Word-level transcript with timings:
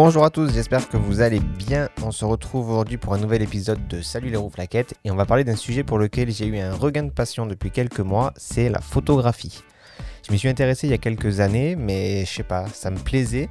Bonjour 0.00 0.24
à 0.24 0.30
tous, 0.30 0.52
j'espère 0.52 0.88
que 0.88 0.96
vous 0.96 1.22
allez 1.22 1.40
bien. 1.40 1.88
On 2.04 2.12
se 2.12 2.24
retrouve 2.24 2.70
aujourd'hui 2.70 2.98
pour 2.98 3.14
un 3.14 3.18
nouvel 3.18 3.42
épisode 3.42 3.88
de 3.88 4.00
Salut 4.00 4.30
les 4.30 4.36
roues 4.36 4.48
flaquettes 4.48 4.94
et 5.04 5.10
on 5.10 5.16
va 5.16 5.26
parler 5.26 5.42
d'un 5.42 5.56
sujet 5.56 5.82
pour 5.82 5.98
lequel 5.98 6.30
j'ai 6.30 6.46
eu 6.46 6.56
un 6.56 6.72
regain 6.72 7.02
de 7.02 7.10
passion 7.10 7.46
depuis 7.46 7.72
quelques 7.72 7.98
mois, 7.98 8.32
c'est 8.36 8.68
la 8.68 8.80
photographie. 8.80 9.60
Je 10.24 10.30
m'y 10.30 10.38
suis 10.38 10.48
intéressé 10.48 10.86
il 10.86 10.90
y 10.90 10.94
a 10.94 10.98
quelques 10.98 11.40
années, 11.40 11.74
mais 11.74 12.24
je 12.24 12.32
sais 12.32 12.42
pas, 12.44 12.68
ça 12.68 12.92
me 12.92 12.96
plaisait, 12.96 13.48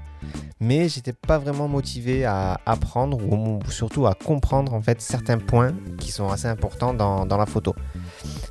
mais 0.62 0.88
j'étais 0.88 1.12
pas 1.12 1.38
vraiment 1.38 1.68
motivé 1.68 2.24
à 2.24 2.62
apprendre 2.66 3.18
ou 3.18 3.60
surtout 3.70 4.08
à 4.08 4.14
comprendre 4.14 4.74
en 4.74 4.82
fait 4.82 5.02
certains 5.02 5.40
points 5.40 5.74
qui 6.00 6.14
sont 6.14 6.30
assez 6.30 6.48
importants 6.48 6.94
dans, 6.94 7.26
dans 7.26 7.38
la 7.38 7.46
photo. 7.46 7.76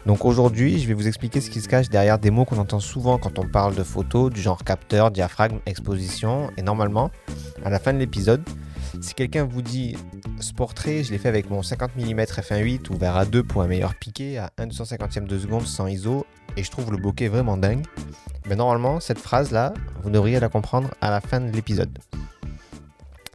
Donc 0.06 0.24
aujourd'hui, 0.24 0.78
je 0.78 0.86
vais 0.86 0.94
vous 0.94 1.08
expliquer 1.08 1.40
ce 1.40 1.50
qui 1.50 1.60
se 1.60 1.68
cache 1.68 1.88
derrière 1.88 2.20
des 2.20 2.30
mots 2.30 2.44
qu'on 2.44 2.58
entend 2.58 2.78
souvent 2.78 3.18
quand 3.18 3.40
on 3.40 3.48
parle 3.48 3.74
de 3.74 3.82
photos, 3.82 4.32
du 4.32 4.40
genre 4.40 4.62
capteur, 4.62 5.10
diaphragme, 5.10 5.58
exposition. 5.66 6.48
Et 6.56 6.62
normalement, 6.62 7.10
à 7.64 7.70
la 7.70 7.80
fin 7.80 7.92
de 7.92 7.98
l'épisode, 7.98 8.40
si 9.00 9.14
quelqu'un 9.14 9.44
vous 9.44 9.62
dit 9.62 9.96
ce 10.38 10.52
portrait, 10.52 11.02
je 11.02 11.10
l'ai 11.10 11.18
fait 11.18 11.28
avec 11.28 11.50
mon 11.50 11.60
50 11.60 11.96
mm 11.96 12.20
f1.8 12.20 12.88
ouvert 12.94 13.16
à 13.16 13.24
2 13.24 13.42
pour 13.42 13.62
un 13.62 13.66
meilleur 13.66 13.96
piqué 13.96 14.38
à 14.38 14.52
1 14.58 14.68
250 14.68 15.24
de 15.24 15.38
seconde 15.40 15.66
sans 15.66 15.88
ISO 15.88 16.24
et 16.56 16.62
je 16.62 16.70
trouve 16.70 16.92
le 16.92 16.98
bokeh 16.98 17.28
vraiment 17.28 17.56
dingue, 17.56 17.84
mais 18.48 18.54
normalement, 18.54 19.00
cette 19.00 19.18
phrase-là, 19.18 19.74
vous 20.04 20.10
devriez 20.10 20.38
la 20.38 20.48
comprendre 20.48 20.88
à 21.00 21.10
la 21.10 21.20
fin 21.20 21.40
de 21.40 21.50
l'épisode. 21.50 21.98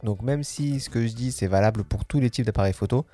Donc 0.02 0.22
même 0.22 0.42
si 0.42 0.80
ce 0.80 0.88
que 0.88 1.06
je 1.06 1.12
dis 1.12 1.32
c'est 1.32 1.46
valable 1.46 1.84
pour 1.84 2.06
tous 2.06 2.18
les 2.18 2.30
types 2.30 2.46
d'appareils 2.46 2.72
photo, 2.72 3.04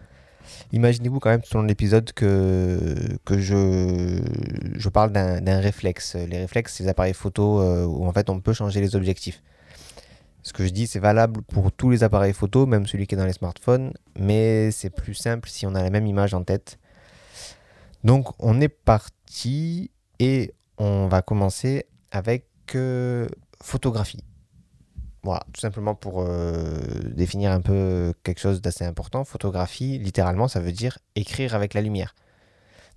Imaginez-vous 0.72 1.18
quand 1.18 1.30
même 1.30 1.44
selon 1.44 1.62
l'épisode 1.62 2.12
que, 2.12 2.94
je, 3.30 4.88
parle 4.88 5.12
d'un 5.12 5.60
réflexe. 5.60 6.14
Les 6.14 6.38
réflexes, 6.38 6.74
c'est 6.74 6.84
des 6.84 6.90
appareils 6.90 7.14
photo 7.14 7.60
euh, 7.60 7.84
où 7.84 8.06
en 8.06 8.12
fait 8.12 8.30
on 8.30 8.40
peut 8.40 8.52
changer 8.52 8.80
les 8.80 8.96
objectifs. 8.96 9.42
Ce 10.42 10.52
que 10.52 10.64
je 10.64 10.70
dis, 10.70 10.86
c'est 10.86 11.00
valable 11.00 11.42
pour 11.42 11.72
tous 11.72 11.90
les 11.90 12.04
appareils 12.04 12.32
photo, 12.32 12.64
même 12.66 12.86
celui 12.86 13.06
qui 13.06 13.14
est 13.14 13.18
dans 13.18 13.26
les 13.26 13.32
smartphones, 13.32 13.92
mais 14.18 14.70
c'est 14.70 14.90
plus 14.90 15.14
simple 15.14 15.48
si 15.48 15.66
on 15.66 15.74
a 15.74 15.82
la 15.82 15.90
même 15.90 16.06
image 16.06 16.32
en 16.32 16.42
tête. 16.42 16.78
Donc 18.04 18.28
on 18.38 18.60
est 18.60 18.68
parti 18.68 19.90
et 20.18 20.54
on 20.78 21.08
va 21.08 21.22
commencer 21.22 21.86
avec 22.10 22.46
euh, 22.74 23.26
photographie. 23.60 24.24
Voilà, 25.24 25.42
tout 25.52 25.60
simplement 25.60 25.94
pour 25.94 26.22
euh, 26.22 26.62
définir 27.14 27.50
un 27.50 27.60
peu 27.60 28.14
quelque 28.22 28.40
chose 28.40 28.60
d'assez 28.60 28.84
important. 28.84 29.24
Photographie, 29.24 29.98
littéralement, 29.98 30.48
ça 30.48 30.60
veut 30.60 30.72
dire 30.72 30.98
écrire 31.16 31.54
avec 31.54 31.74
la 31.74 31.80
lumière. 31.80 32.14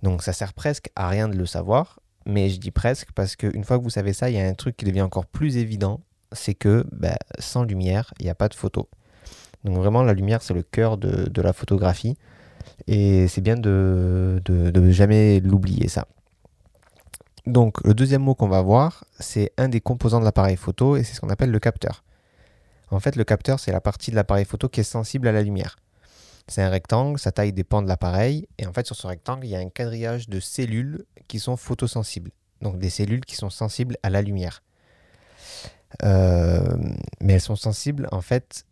Donc 0.02 0.22
ça 0.22 0.32
sert 0.32 0.52
presque 0.52 0.90
à 0.94 1.08
rien 1.08 1.28
de 1.28 1.36
le 1.36 1.46
savoir, 1.46 2.00
mais 2.26 2.48
je 2.48 2.58
dis 2.58 2.70
presque 2.70 3.10
parce 3.12 3.36
qu'une 3.36 3.64
fois 3.64 3.78
que 3.78 3.82
vous 3.82 3.90
savez 3.90 4.12
ça, 4.12 4.30
il 4.30 4.36
y 4.36 4.40
a 4.40 4.46
un 4.46 4.54
truc 4.54 4.76
qui 4.76 4.84
devient 4.84 5.02
encore 5.02 5.26
plus 5.26 5.56
évident, 5.56 6.00
c'est 6.32 6.54
que 6.54 6.84
bah, 6.92 7.16
sans 7.38 7.64
lumière, 7.64 8.14
il 8.20 8.24
n'y 8.24 8.30
a 8.30 8.34
pas 8.34 8.48
de 8.48 8.54
photo. 8.54 8.88
Donc 9.64 9.76
vraiment, 9.76 10.02
la 10.02 10.12
lumière, 10.12 10.42
c'est 10.42 10.54
le 10.54 10.62
cœur 10.62 10.98
de, 10.98 11.42
la 11.42 11.52
photographie, 11.52 12.16
et 12.88 13.28
c'est 13.28 13.40
bien 13.40 13.56
de, 13.56 14.40
de 14.44 14.90
jamais 14.90 15.40
l'oublier 15.40 15.88
ça. 15.88 16.06
Donc 17.46 17.84
le 17.84 17.94
deuxième 17.94 18.22
mot 18.22 18.34
qu'on 18.34 18.48
va 18.48 18.62
voir, 18.62 19.04
c'est 19.18 19.52
un 19.56 19.68
des 19.68 19.80
composants 19.80 20.20
de 20.20 20.24
l'appareil 20.24 20.56
photo, 20.56 20.96
et 20.96 21.04
c'est 21.04 21.14
ce 21.14 21.20
qu'on 21.20 21.30
appelle 21.30 21.50
le 21.50 21.58
capteur. 21.60 22.02
En 22.92 23.00
fait, 23.00 23.16
le 23.16 23.24
capteur, 23.24 23.58
c'est 23.58 23.72
la 23.72 23.80
partie 23.80 24.10
de 24.10 24.16
l'appareil 24.16 24.44
photo 24.44 24.68
qui 24.68 24.80
est 24.80 24.84
sensible 24.84 25.26
à 25.26 25.32
la 25.32 25.42
lumière. 25.42 25.76
C'est 26.48 26.62
un 26.62 26.68
rectangle, 26.68 27.18
sa 27.18 27.32
taille 27.32 27.52
dépend 27.52 27.82
de 27.82 27.88
l'appareil, 27.88 28.48
et 28.58 28.66
en 28.66 28.72
fait, 28.72 28.86
sur 28.86 28.96
ce 28.96 29.06
rectangle, 29.06 29.46
il 29.46 29.50
y 29.50 29.56
a 29.56 29.60
un 29.60 29.68
quadrillage 29.68 30.28
de 30.28 30.40
cellules 30.40 31.04
qui 31.28 31.38
sont 31.38 31.56
photosensibles. 31.56 32.32
Donc 32.60 32.78
des 32.78 32.90
cellules 32.90 33.24
qui 33.24 33.36
sont 33.36 33.50
sensibles 33.50 33.96
à 34.02 34.10
la 34.10 34.22
lumière. 34.22 34.62
Euh, 36.04 36.76
mais 37.20 37.34
elles 37.34 37.40
sont 37.40 37.56
sensibles, 37.56 38.08
en 38.12 38.20
fait, 38.20 38.66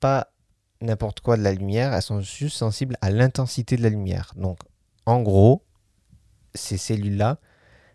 pas 0.00 0.28
n'importe 0.80 1.20
quoi 1.20 1.36
de 1.36 1.42
la 1.42 1.52
lumière, 1.52 1.94
elles 1.94 2.02
sont 2.02 2.20
juste 2.20 2.56
sensibles 2.56 2.96
à 3.00 3.10
l'intensité 3.10 3.76
de 3.76 3.82
la 3.82 3.88
lumière. 3.88 4.32
Donc, 4.36 4.58
en 5.06 5.22
gros, 5.22 5.64
ces 6.54 6.76
cellules-là, 6.76 7.38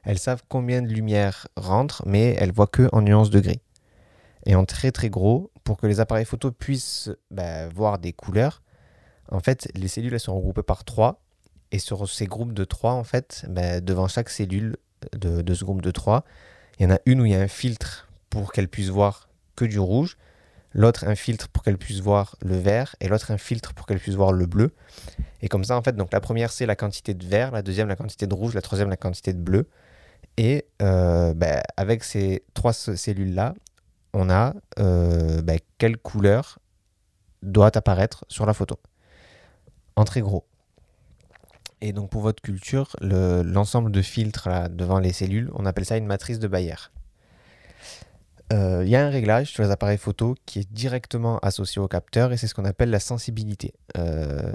elles 0.03 0.19
savent 0.19 0.43
combien 0.47 0.81
de 0.81 0.87
lumière 0.87 1.47
rentre, 1.55 2.03
mais 2.05 2.35
elles 2.39 2.51
voient 2.51 2.67
que 2.67 2.89
en 2.91 3.01
nuances 3.01 3.29
de 3.29 3.39
gris. 3.39 3.61
Et 4.45 4.55
en 4.55 4.65
très 4.65 4.91
très 4.91 5.09
gros, 5.09 5.51
pour 5.69 5.77
que 5.77 5.85
les 5.85 5.99
appareils 5.99 6.25
photo 6.25 6.51
puissent 6.51 7.11
bah, 7.29 7.69
voir 7.69 7.99
des 7.99 8.11
couleurs, 8.11 8.63
en 9.31 9.39
fait, 9.39 9.69
les 9.75 9.87
cellules 9.87 10.11
elles 10.11 10.19
sont 10.19 10.35
regroupées 10.35 10.63
par 10.63 10.83
trois. 10.83 11.21
Et 11.71 11.77
sur 11.77 12.09
ces 12.09 12.25
groupes 12.25 12.53
de 12.53 12.63
trois, 12.63 12.93
en 12.93 13.03
fait, 13.03 13.45
bah, 13.47 13.79
devant 13.79 14.07
chaque 14.07 14.31
cellule 14.31 14.77
de, 15.11 15.53
ce 15.53 15.63
groupe 15.63 15.83
de 15.83 15.91
trois, 15.91 16.25
il 16.79 16.83
y 16.83 16.85
en 16.87 16.95
a 16.95 16.97
une 17.05 17.21
où 17.21 17.25
il 17.27 17.33
y 17.33 17.35
a 17.35 17.39
un 17.39 17.47
filtre 17.47 18.09
pour 18.31 18.51
qu'elle 18.51 18.67
puisse 18.67 18.87
voir 18.87 19.29
que 19.55 19.63
du 19.63 19.77
rouge, 19.77 20.17
l'autre 20.73 21.07
un 21.07 21.13
filtre 21.13 21.47
pour 21.49 21.61
qu'elle 21.61 21.77
puisse 21.77 21.99
voir 21.99 22.35
le 22.41 22.57
vert, 22.57 22.95
et 22.99 23.07
l'autre 23.07 23.29
un 23.29 23.37
filtre 23.37 23.75
pour 23.75 23.85
qu'elle 23.85 23.99
puisse 23.99 24.15
voir 24.15 24.31
le 24.31 24.47
bleu. 24.47 24.71
Et 25.43 25.49
comme 25.49 25.63
ça, 25.63 25.77
en 25.77 25.83
fait, 25.83 25.95
donc 25.95 26.11
la 26.11 26.19
première 26.19 26.51
c'est 26.51 26.65
la 26.65 26.75
quantité 26.75 27.13
de 27.13 27.27
vert, 27.27 27.51
la 27.51 27.61
deuxième 27.61 27.89
la 27.89 27.95
quantité 27.95 28.25
de 28.25 28.33
rouge, 28.33 28.55
la 28.55 28.63
troisième 28.63 28.89
la 28.89 28.97
quantité 28.97 29.33
de 29.33 29.39
bleu. 29.39 29.69
Et 30.35 30.65
euh, 30.81 31.35
bah, 31.35 31.61
avec 31.77 32.03
ces 32.03 32.43
trois 32.55 32.73
cellules-là, 32.73 33.53
on 34.13 34.29
a 34.29 34.53
euh, 34.79 35.41
bah, 35.41 35.53
quelle 35.77 35.97
couleur 35.97 36.59
doit 37.43 37.75
apparaître 37.77 38.25
sur 38.27 38.45
la 38.45 38.53
photo. 38.53 38.79
En 39.95 40.05
très 40.05 40.21
gros. 40.21 40.45
Et 41.81 41.93
donc 41.93 42.09
pour 42.09 42.21
votre 42.21 42.41
culture, 42.41 42.95
l'ensemble 43.01 43.91
de 43.91 44.01
filtres 44.01 44.49
devant 44.69 44.99
les 44.99 45.13
cellules, 45.13 45.49
on 45.53 45.65
appelle 45.65 45.85
ça 45.85 45.95
une 45.97 46.05
matrice 46.05 46.39
de 46.39 46.47
Bayer. 46.47 46.75
Euh, 48.51 48.81
il 48.83 48.89
y 48.89 48.95
a 48.95 49.05
un 49.05 49.09
réglage 49.09 49.51
sur 49.51 49.63
les 49.63 49.69
appareils 49.69 49.99
photo 49.99 50.35
qui 50.45 50.59
est 50.59 50.71
directement 50.73 51.37
associé 51.39 51.79
au 51.79 51.87
capteur 51.87 52.33
et 52.33 52.37
c'est 52.37 52.47
ce 52.47 52.55
qu'on 52.55 52.65
appelle 52.65 52.89
la 52.89 52.99
sensibilité. 52.99 53.73
Euh, 53.97 54.51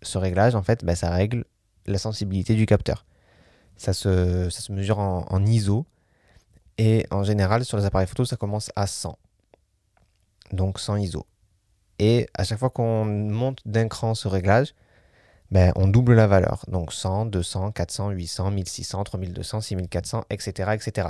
ce 0.00 0.16
réglage, 0.16 0.54
en 0.54 0.62
fait, 0.62 0.84
bah, 0.84 0.94
ça 0.94 1.10
règle 1.10 1.44
la 1.86 1.98
sensibilité 1.98 2.54
du 2.54 2.64
capteur. 2.66 3.04
Ça 3.76 3.92
se, 3.92 4.72
mesure 4.72 4.98
en 4.98 5.44
ISO 5.44 5.86
et 6.78 7.06
en 7.10 7.24
général, 7.24 7.64
sur 7.64 7.76
les 7.76 7.84
appareils 7.84 8.06
photo, 8.06 8.24
ça 8.24 8.36
commence 8.36 8.70
à 8.76 8.86
100. 8.86 9.18
Donc 10.52 10.78
100 10.78 10.96
ISO. 10.96 11.26
Et 11.98 12.28
à 12.34 12.44
chaque 12.44 12.58
fois 12.58 12.70
qu'on 12.70 13.04
monte 13.04 13.60
d'un 13.64 13.88
cran 13.88 14.14
ce 14.14 14.28
réglage, 14.28 14.74
ben, 15.50 15.72
on 15.76 15.86
double 15.86 16.14
la 16.14 16.26
valeur. 16.26 16.64
Donc 16.68 16.92
100, 16.92 17.26
200, 17.26 17.72
400, 17.72 18.10
800, 18.10 18.50
1600, 18.50 19.04
3200, 19.04 19.60
6400, 19.60 20.24
etc. 20.30 20.70
etc. 20.74 21.08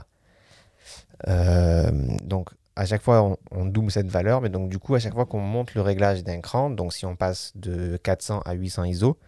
donc 2.23 2.51
à 2.79 2.85
chaque 2.85 3.01
fois, 3.03 3.23
on, 3.23 3.39
on, 3.51 3.65
double 3.65 3.91
cette 3.91 4.11
valeur. 4.11 4.43
Mais 4.43 4.51
donc 4.51 4.69
du 4.69 4.79
coup, 4.79 4.95
à 4.95 4.99
chaque 4.99 5.15
fois 5.15 5.27
qu'on 5.27 5.41
monte 5.41 5.75
le 5.75 5.81
réglage 5.81 6.23
d'un 6.23 6.41
cran, 6.41 6.71
donc 6.71 6.93
si 6.93 7.07
on 7.07 7.17
passe 7.17 7.53
de 7.57 7.97
400 7.97 8.43
à 8.45 8.53
800 8.53 8.85
ISO, 8.85 9.19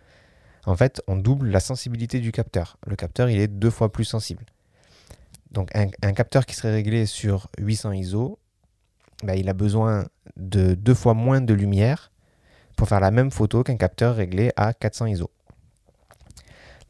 en 0.66 0.77
fait, 0.77 1.00
on 1.06 1.16
double 1.16 1.48
la 1.48 1.60
sensibilité 1.60 2.21
du 2.21 2.31
capteur. 2.31 2.77
Le 2.87 2.94
capteur, 2.94 3.31
il 3.31 3.41
est 3.41 3.48
deux 3.48 3.71
fois 3.71 3.91
plus 3.91 4.04
sensible. 4.04 4.44
Donc 5.50 5.70
un, 5.75 6.12
capteur 6.12 6.47
qui 6.47 6.54
serait 6.54 6.72
réglé 6.72 7.06
sur 7.06 7.48
800 7.59 7.92
ISO, 7.92 8.38
bah, 9.22 9.34
il 9.34 9.48
a 9.48 9.54
besoin 9.54 10.06
de 10.36 10.75
deux 10.75 10.94
fois 10.94 11.14
moins 11.14 11.41
de 11.41 11.54
lumière 11.54 12.12
pour 12.76 12.88
faire 12.88 13.00
la 13.00 13.10
même 13.10 13.31
photo 13.31 13.62
qu'un 13.62 13.76
capteur 13.76 14.14
réglé 14.16 14.53
à 14.56 14.75
400 14.75 15.06
ISO. 15.06 15.31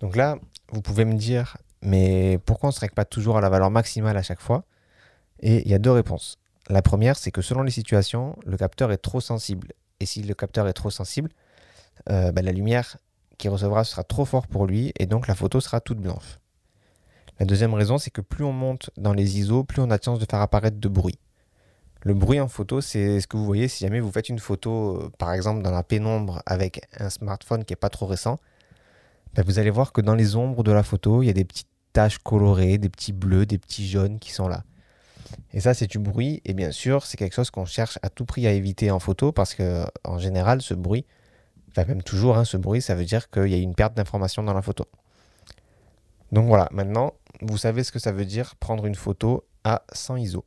Donc 0.01 0.17
là, 0.17 0.39
vous 0.73 0.83
pouvez 0.83 1.05
me 1.05 1.15
dire, 1.15 1.57
mais 1.83 2.39
pourquoi 2.45 2.69
on 2.69 2.71
ne 2.71 2.75
se 2.75 2.81
règle 2.81 2.95
pas 2.95 3.05
toujours 3.05 3.39
à 3.39 3.41
la 3.41 3.49
valeur 3.49 3.71
maximale 3.71 4.17
à 4.17 4.23
chaque 4.23 4.41
fois? 4.41 4.65
Et 5.41 5.63
il 5.65 5.69
y 5.71 5.75
a 5.75 5.79
deux 5.79 5.93
réponses. 5.93 6.39
La 6.69 6.83
première, 6.83 7.17
c'est 7.17 7.31
que 7.31 7.41
selon 7.41 7.63
les 7.63 7.71
situations, 7.71 8.37
le 8.45 8.57
capteur 8.57 8.93
est 8.93 8.99
trop 8.99 9.21
sensible. 9.21 9.73
Et 10.01 10.07
si 10.07 10.23
le 10.23 10.35
capteur 10.35 10.69
est 10.69 10.73
trop 10.73 10.91
sensible, 10.91 11.31
euh, 12.11 12.33
bah, 12.33 12.43
la 12.43 12.53
lumière 12.53 12.99
qu'il 13.39 13.51
recevra 13.51 13.85
sera 13.85 14.05
trop 14.05 14.25
fort 14.25 14.47
pour 14.47 14.67
lui 14.67 14.93
et 14.99 15.07
donc 15.07 15.29
la 15.29 15.35
photo 15.35 15.61
sera 15.61 15.81
toute 15.81 15.99
blanche. 15.99 16.39
La 17.39 17.47
deuxième 17.47 17.75
raison, 17.75 17.99
c'est 17.99 18.11
que 18.11 18.21
plus 18.21 18.45
on 18.45 18.53
monte 18.53 18.91
dans 18.97 19.13
les 19.13 19.39
ISO, 19.39 19.63
plus 19.63 19.81
on 19.81 19.91
a 19.91 19.99
de 19.99 20.03
chance 20.03 20.19
de 20.19 20.27
faire 20.29 20.41
apparaître 20.41 20.79
de 20.79 20.89
bruit. 20.89 21.19
Le 22.03 22.15
bruit 22.15 22.41
en 22.41 22.49
photo, 22.49 22.81
c'est 22.81 23.21
ce 23.21 23.27
que 23.27 23.37
vous 23.37 23.45
voyez 23.45 23.69
si 23.69 23.85
jamais 23.85 24.01
vous 24.01 24.11
faites 24.11 24.29
une 24.29 24.39
photo, 24.39 24.97
euh, 24.97 25.11
par 25.19 25.33
exemple 25.33 25.63
dans 25.63 25.71
la 25.71 25.83
pénombre 25.83 26.43
avec 26.47 26.81
un 26.99 27.11
smartphone 27.11 27.65
qui 27.65 27.73
n'est 27.73 27.77
pas 27.77 27.91
trop 27.91 28.07
récent. 28.07 28.39
Ben, 29.35 29.45
vous 29.45 29.59
allez 29.59 29.71
voir 29.71 29.93
que 29.93 30.01
dans 30.01 30.15
les 30.15 30.37
ombres 30.37 30.63
de 30.63 30.73
la 30.73 30.83
photo, 30.83 31.23
il 31.23 31.27
y 31.27 31.31
a 31.31 31.33
des 31.33 31.45
petites 31.45 31.69
taches 31.93 32.19
colorées, 32.19 32.79
des 32.79 32.89
petits 32.89 33.13
bleus, 33.13 33.47
des 33.47 33.59
petits 33.59 33.89
jaunes 33.89 34.19
qui 34.19 34.33
sont 34.33 34.49
là. 34.49 34.65
Et 35.53 35.61
ça, 35.61 35.75
c'est 35.75 35.87
du 35.87 35.99
bruit. 35.99 36.41
Et 36.45 36.55
bien 36.55 36.71
sûr, 36.71 37.05
c'est 37.05 37.17
quelque 37.17 37.35
chose 37.35 37.51
qu'on 37.51 37.67
cherche 37.67 37.99
à 38.03 38.11
tout 38.11 38.25
prix 38.25 38.47
à 38.47 38.53
éviter 38.53 38.91
en 38.91 38.99
photo 38.99 39.33
parce 39.33 39.55
que, 39.55 39.85
en 40.05 40.19
général, 40.19 40.63
ce 40.63 40.75
bruit, 40.75 41.05
même 41.77 42.03
toujours, 42.03 42.37
hein, 42.37 42.45
ce 42.45 42.57
bruit, 42.57 42.83
ça 42.83 42.95
veut 42.95 43.05
dire 43.05 43.31
qu'il 43.31 43.49
y 43.49 43.55
a 43.55 43.59
une 43.59 43.75
perte 43.75 43.95
d'information 43.95 44.43
dans 44.43 44.55
la 44.55 44.63
photo. 44.63 44.87
Donc 46.33 46.47
voilà, 46.47 46.69
maintenant, 46.73 47.15
vous 47.43 47.59
savez 47.59 47.85
ce 47.85 47.93
que 47.93 47.99
ça 47.99 48.13
veut 48.13 48.25
dire 48.25 48.57
prendre 48.57 48.87
une 48.87 48.95
photo 48.95 49.47
à 49.65 49.83
100 49.93 50.17
ISO. 50.17 50.45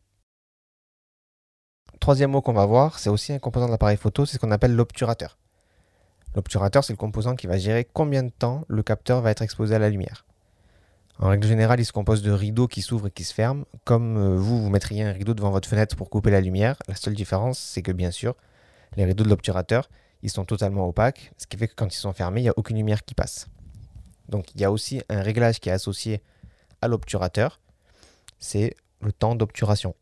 Troisième 1.99 2.31
mot 2.31 2.41
qu'on 2.41 2.53
va 2.53 2.65
voir, 2.65 2.99
c'est 2.99 3.09
aussi 3.09 3.31
un 3.31 3.39
composant 3.39 3.67
de 3.67 3.71
l'appareil 3.71 3.97
photo, 3.97 4.25
c'est 4.25 4.35
ce 4.35 4.39
qu'on 4.39 4.51
appelle 4.51 4.75
l'obturateur. 4.75 5.37
L'obturateur, 6.35 6.83
c'est 6.83 6.93
le 6.93 6.97
composant 6.97 7.35
qui 7.35 7.47
va 7.47 7.57
gérer 7.57 7.85
combien 7.85 8.23
de 8.23 8.29
temps 8.29 8.65
le 8.67 8.81
capteur 8.83 9.21
va 9.21 9.31
être 9.31 9.41
exposé 9.41 9.75
à 9.75 9.79
la 9.79 9.89
lumière. 9.89 10.25
En 11.19 11.29
règle 11.29 11.47
générale, 11.47 11.79
il 11.79 11.85
se 11.85 11.91
compose 11.91 12.23
de 12.23 12.31
rideaux 12.31 12.67
qui 12.67 12.81
s'ouvrent 12.81 13.07
et 13.07 13.11
qui 13.11 13.23
se 13.23 13.33
ferment. 13.33 13.65
Comme 13.83 14.17
euh, 14.17 14.37
vous, 14.37 14.59
vous 14.59 14.69
mettriez 14.69 15.03
un 15.03 15.11
rideau 15.11 15.35
devant 15.35 15.51
votre 15.51 15.69
fenêtre 15.69 15.95
pour 15.95 16.09
couper 16.09 16.31
la 16.31 16.41
lumière. 16.41 16.77
La 16.87 16.95
seule 16.95 17.13
différence, 17.13 17.59
c'est 17.59 17.83
que 17.83 17.91
bien 17.91 18.09
sûr, 18.09 18.35
les 18.95 19.05
rideaux 19.05 19.23
de 19.23 19.29
l'obturateur, 19.29 19.87
ils 20.23 20.31
sont 20.31 20.45
totalement 20.45 20.87
opaques, 20.87 21.31
ce 21.37 21.45
qui 21.45 21.57
fait 21.57 21.67
que 21.67 21.75
quand 21.75 21.93
ils 21.93 21.99
sont 21.99 22.13
fermés, 22.13 22.41
il 22.41 22.43
n'y 22.43 22.49
a 22.49 22.53
aucune 22.57 22.77
lumière 22.77 23.03
qui 23.03 23.13
passe. 23.13 23.47
Donc 24.29 24.55
il 24.55 24.61
y 24.61 24.63
a 24.63 24.71
aussi 24.71 25.01
un 25.09 25.21
réglage 25.21 25.59
qui 25.59 25.69
est 25.69 25.73
associé 25.73 26.21
à 26.81 26.87
l'obturateur, 26.87 27.59
c'est 28.39 28.75
le 29.01 29.11
temps 29.11 29.35
d'obturation. 29.35 29.95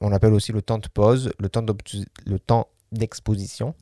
On 0.00 0.10
l'appelle 0.10 0.32
aussi 0.32 0.52
le 0.52 0.62
temps 0.62 0.78
de 0.78 0.88
pause, 0.88 1.32
le 1.38 1.48
temps 2.38 2.68
d'exposition. 2.92 3.74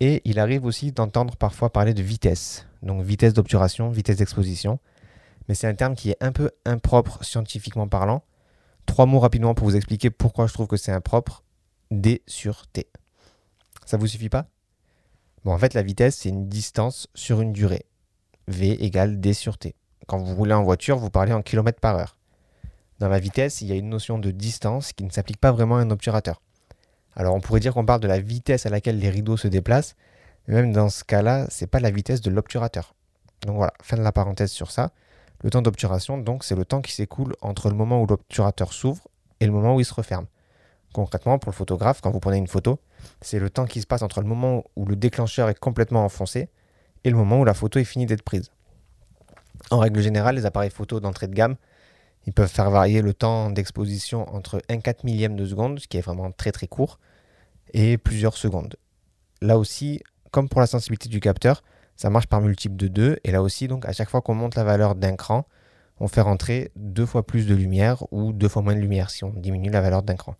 Et 0.00 0.22
il 0.24 0.38
arrive 0.38 0.64
aussi 0.64 0.92
d'entendre 0.92 1.36
parfois 1.36 1.70
parler 1.70 1.94
de 1.94 2.02
vitesse. 2.02 2.66
Donc 2.82 3.02
vitesse 3.02 3.32
d'obturation, 3.32 3.90
vitesse 3.90 4.16
d'exposition 4.16 4.78
mais 5.48 5.54
c'est 5.54 5.66
un 5.66 5.74
terme 5.74 5.94
qui 5.94 6.10
est 6.10 6.16
un 6.20 6.32
peu 6.32 6.50
impropre 6.64 7.22
scientifiquement 7.24 7.88
parlant. 7.88 8.22
Trois 8.86 9.06
mots 9.06 9.20
rapidement 9.20 9.54
pour 9.54 9.66
vous 9.66 9.76
expliquer 9.76 10.10
pourquoi 10.10 10.46
je 10.46 10.52
trouve 10.52 10.66
que 10.66 10.76
c'est 10.76 10.92
impropre. 10.92 11.42
D 11.90 12.22
sur 12.26 12.66
T. 12.68 12.88
Ça 13.86 13.96
vous 13.96 14.06
suffit 14.06 14.28
pas? 14.28 14.46
Bon, 15.44 15.52
en 15.52 15.58
fait, 15.58 15.74
la 15.74 15.82
vitesse, 15.82 16.16
c'est 16.16 16.30
une 16.30 16.48
distance 16.48 17.08
sur 17.14 17.40
une 17.40 17.52
durée. 17.52 17.84
V 18.48 18.82
égale 18.84 19.20
D 19.20 19.34
sur 19.34 19.58
T. 19.58 19.74
Quand 20.06 20.18
vous 20.18 20.34
roulez 20.34 20.54
en 20.54 20.62
voiture, 20.62 20.98
vous 20.98 21.10
parlez 21.10 21.32
en 21.32 21.42
kilomètres 21.42 21.80
par 21.80 21.96
heure. 21.96 22.16
Dans 22.98 23.08
la 23.08 23.18
vitesse, 23.18 23.60
il 23.60 23.68
y 23.68 23.72
a 23.72 23.76
une 23.76 23.88
notion 23.88 24.18
de 24.18 24.30
distance 24.30 24.92
qui 24.92 25.04
ne 25.04 25.10
s'applique 25.10 25.40
pas 25.40 25.52
vraiment 25.52 25.76
à 25.76 25.80
un 25.80 25.90
obturateur. 25.90 26.40
Alors 27.16 27.34
on 27.34 27.40
pourrait 27.40 27.60
dire 27.60 27.74
qu'on 27.74 27.86
parle 27.86 28.00
de 28.00 28.08
la 28.08 28.20
vitesse 28.20 28.66
à 28.66 28.70
laquelle 28.70 28.98
les 28.98 29.10
rideaux 29.10 29.36
se 29.36 29.48
déplacent, 29.48 29.96
mais 30.46 30.54
même 30.54 30.72
dans 30.72 30.88
ce 30.88 31.04
cas-là, 31.04 31.46
c'est 31.48 31.66
pas 31.66 31.80
la 31.80 31.90
vitesse 31.90 32.20
de 32.20 32.30
l'obturateur. 32.30 32.94
Donc 33.46 33.56
voilà, 33.56 33.72
fin 33.82 33.96
de 33.96 34.02
la 34.02 34.12
parenthèse 34.12 34.50
sur 34.50 34.70
ça. 34.70 34.90
Le 35.42 35.50
temps 35.50 35.62
d'obturation, 35.62 36.16
donc, 36.18 36.44
c'est 36.44 36.54
le 36.54 36.64
temps 36.64 36.80
qui 36.80 36.92
s'écoule 36.92 37.34
entre 37.42 37.68
le 37.68 37.74
moment 37.74 38.00
où 38.00 38.06
l'obturateur 38.06 38.72
s'ouvre 38.72 39.08
et 39.40 39.46
le 39.46 39.52
moment 39.52 39.74
où 39.74 39.80
il 39.80 39.84
se 39.84 39.92
referme. 39.92 40.26
Concrètement, 40.94 41.38
pour 41.38 41.50
le 41.50 41.56
photographe, 41.56 42.00
quand 42.00 42.10
vous 42.10 42.20
prenez 42.20 42.38
une 42.38 42.46
photo, 42.46 42.78
c'est 43.20 43.38
le 43.38 43.50
temps 43.50 43.66
qui 43.66 43.80
se 43.80 43.86
passe 43.86 44.02
entre 44.02 44.20
le 44.20 44.26
moment 44.26 44.64
où 44.76 44.86
le 44.86 44.96
déclencheur 44.96 45.48
est 45.50 45.58
complètement 45.58 46.04
enfoncé 46.04 46.48
et 47.02 47.10
le 47.10 47.16
moment 47.16 47.40
où 47.40 47.44
la 47.44 47.52
photo 47.52 47.78
est 47.78 47.84
finie 47.84 48.06
d'être 48.06 48.22
prise. 48.22 48.50
En 49.70 49.78
règle 49.78 50.00
générale, 50.00 50.36
les 50.36 50.46
appareils 50.46 50.70
photo 50.70 51.00
d'entrée 51.00 51.26
de 51.26 51.34
gamme, 51.34 51.56
ils 52.26 52.32
peuvent 52.32 52.50
faire 52.50 52.70
varier 52.70 53.02
le 53.02 53.12
temps 53.14 53.50
d'exposition 53.50 54.32
entre 54.34 54.62
1 54.68 54.78
4 54.78 55.04
millième 55.04 55.36
de 55.36 55.44
seconde, 55.44 55.80
ce 55.80 55.88
qui 55.88 55.98
est 55.98 56.02
vraiment 56.02 56.30
très 56.32 56.52
très 56.52 56.66
court, 56.66 56.98
et 57.72 57.98
plusieurs 57.98 58.36
secondes. 58.36 58.76
Là 59.40 59.58
aussi, 59.58 60.02
comme 60.30 60.48
pour 60.48 60.60
la 60.60 60.66
sensibilité 60.66 61.08
du 61.08 61.20
capteur, 61.20 61.62
ça 61.96 62.10
marche 62.10 62.26
par 62.26 62.40
multiple 62.40 62.76
de 62.76 62.88
2. 62.88 63.18
Et 63.24 63.30
là 63.30 63.42
aussi, 63.42 63.68
donc 63.68 63.86
à 63.86 63.92
chaque 63.92 64.10
fois 64.10 64.20
qu'on 64.20 64.34
monte 64.34 64.54
la 64.56 64.64
valeur 64.64 64.94
d'un 64.94 65.16
cran, 65.16 65.46
on 66.00 66.08
fait 66.08 66.20
rentrer 66.20 66.72
deux 66.76 67.06
fois 67.06 67.24
plus 67.24 67.46
de 67.46 67.54
lumière 67.54 68.04
ou 68.10 68.32
deux 68.32 68.48
fois 68.48 68.62
moins 68.62 68.74
de 68.74 68.80
lumière 68.80 69.10
si 69.10 69.24
on 69.24 69.30
diminue 69.30 69.70
la 69.70 69.80
valeur 69.80 70.02
d'un 70.02 70.16
cran. 70.16 70.34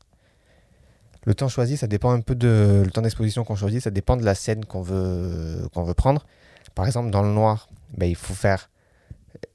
Le 1.26 1.34
temps 1.34 1.48
choisi, 1.48 1.76
ça 1.76 1.86
dépend 1.86 2.10
un 2.10 2.20
peu 2.20 2.34
de 2.34 2.82
le 2.84 2.90
temps 2.90 3.02
d'exposition 3.02 3.44
qu'on 3.44 3.54
choisit, 3.54 3.80
ça 3.80 3.90
dépend 3.90 4.16
de 4.16 4.24
la 4.24 4.34
scène 4.34 4.64
qu'on 4.64 4.82
veut, 4.82 5.68
veut 5.74 5.94
prendre. 5.94 6.26
Par 6.74 6.86
exemple, 6.86 7.10
dans 7.10 7.22
le 7.22 7.30
noir, 7.30 7.68
ben, 7.96 8.06
il 8.06 8.16
faut 8.16 8.34
faire, 8.34 8.68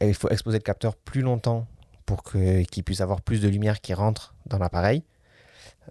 il 0.02 0.14
faut 0.14 0.30
exposer 0.30 0.58
le 0.58 0.64
capteur 0.64 0.96
plus 0.96 1.22
longtemps 1.22 1.68
pour 2.06 2.24
qu'il 2.24 2.84
puisse 2.84 3.02
avoir 3.02 3.22
plus 3.22 3.42
de 3.42 3.48
lumière 3.48 3.82
qui 3.82 3.94
rentre 3.94 4.34
dans 4.48 4.58
l'appareil. 4.58 5.04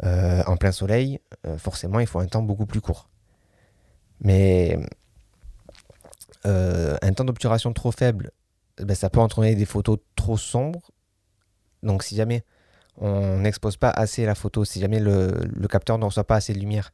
Euh, 0.04 0.42
en 0.46 0.56
plein 0.56 0.72
soleil, 0.72 1.20
euh, 1.46 1.58
forcément, 1.58 2.00
il 2.00 2.06
faut 2.06 2.20
un 2.20 2.26
temps 2.26 2.42
beaucoup 2.42 2.66
plus 2.66 2.80
court. 2.80 3.08
Mais 4.20 4.78
euh, 6.46 6.96
un 7.02 7.12
temps 7.12 7.24
d'obturation 7.24 7.72
trop 7.72 7.92
faible, 7.92 8.30
ben, 8.78 8.94
ça 8.94 9.10
peut 9.10 9.20
entraîner 9.20 9.54
des 9.54 9.64
photos 9.64 9.98
trop 10.16 10.36
sombres. 10.36 10.90
Donc 11.82 12.02
si 12.02 12.16
jamais 12.16 12.44
on 12.96 13.38
n'expose 13.38 13.76
pas 13.76 13.90
assez 13.90 14.24
la 14.24 14.34
photo, 14.34 14.64
si 14.64 14.80
jamais 14.80 14.98
le, 15.00 15.66
capteur 15.68 15.98
ne 15.98 16.04
reçoit 16.04 16.24
pas 16.24 16.36
assez 16.36 16.52
de 16.52 16.58
lumière, 16.58 16.92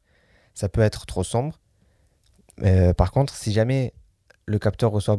ça 0.53 0.69
peut 0.69 0.81
être 0.81 1.05
trop 1.05 1.23
sombre. 1.23 1.59
Par 2.95 3.11
contre, 3.11 3.35
si 3.35 3.51
jamais 3.51 3.93
le 4.45 4.59
capteur 4.59 4.91
reçoit, 4.91 5.17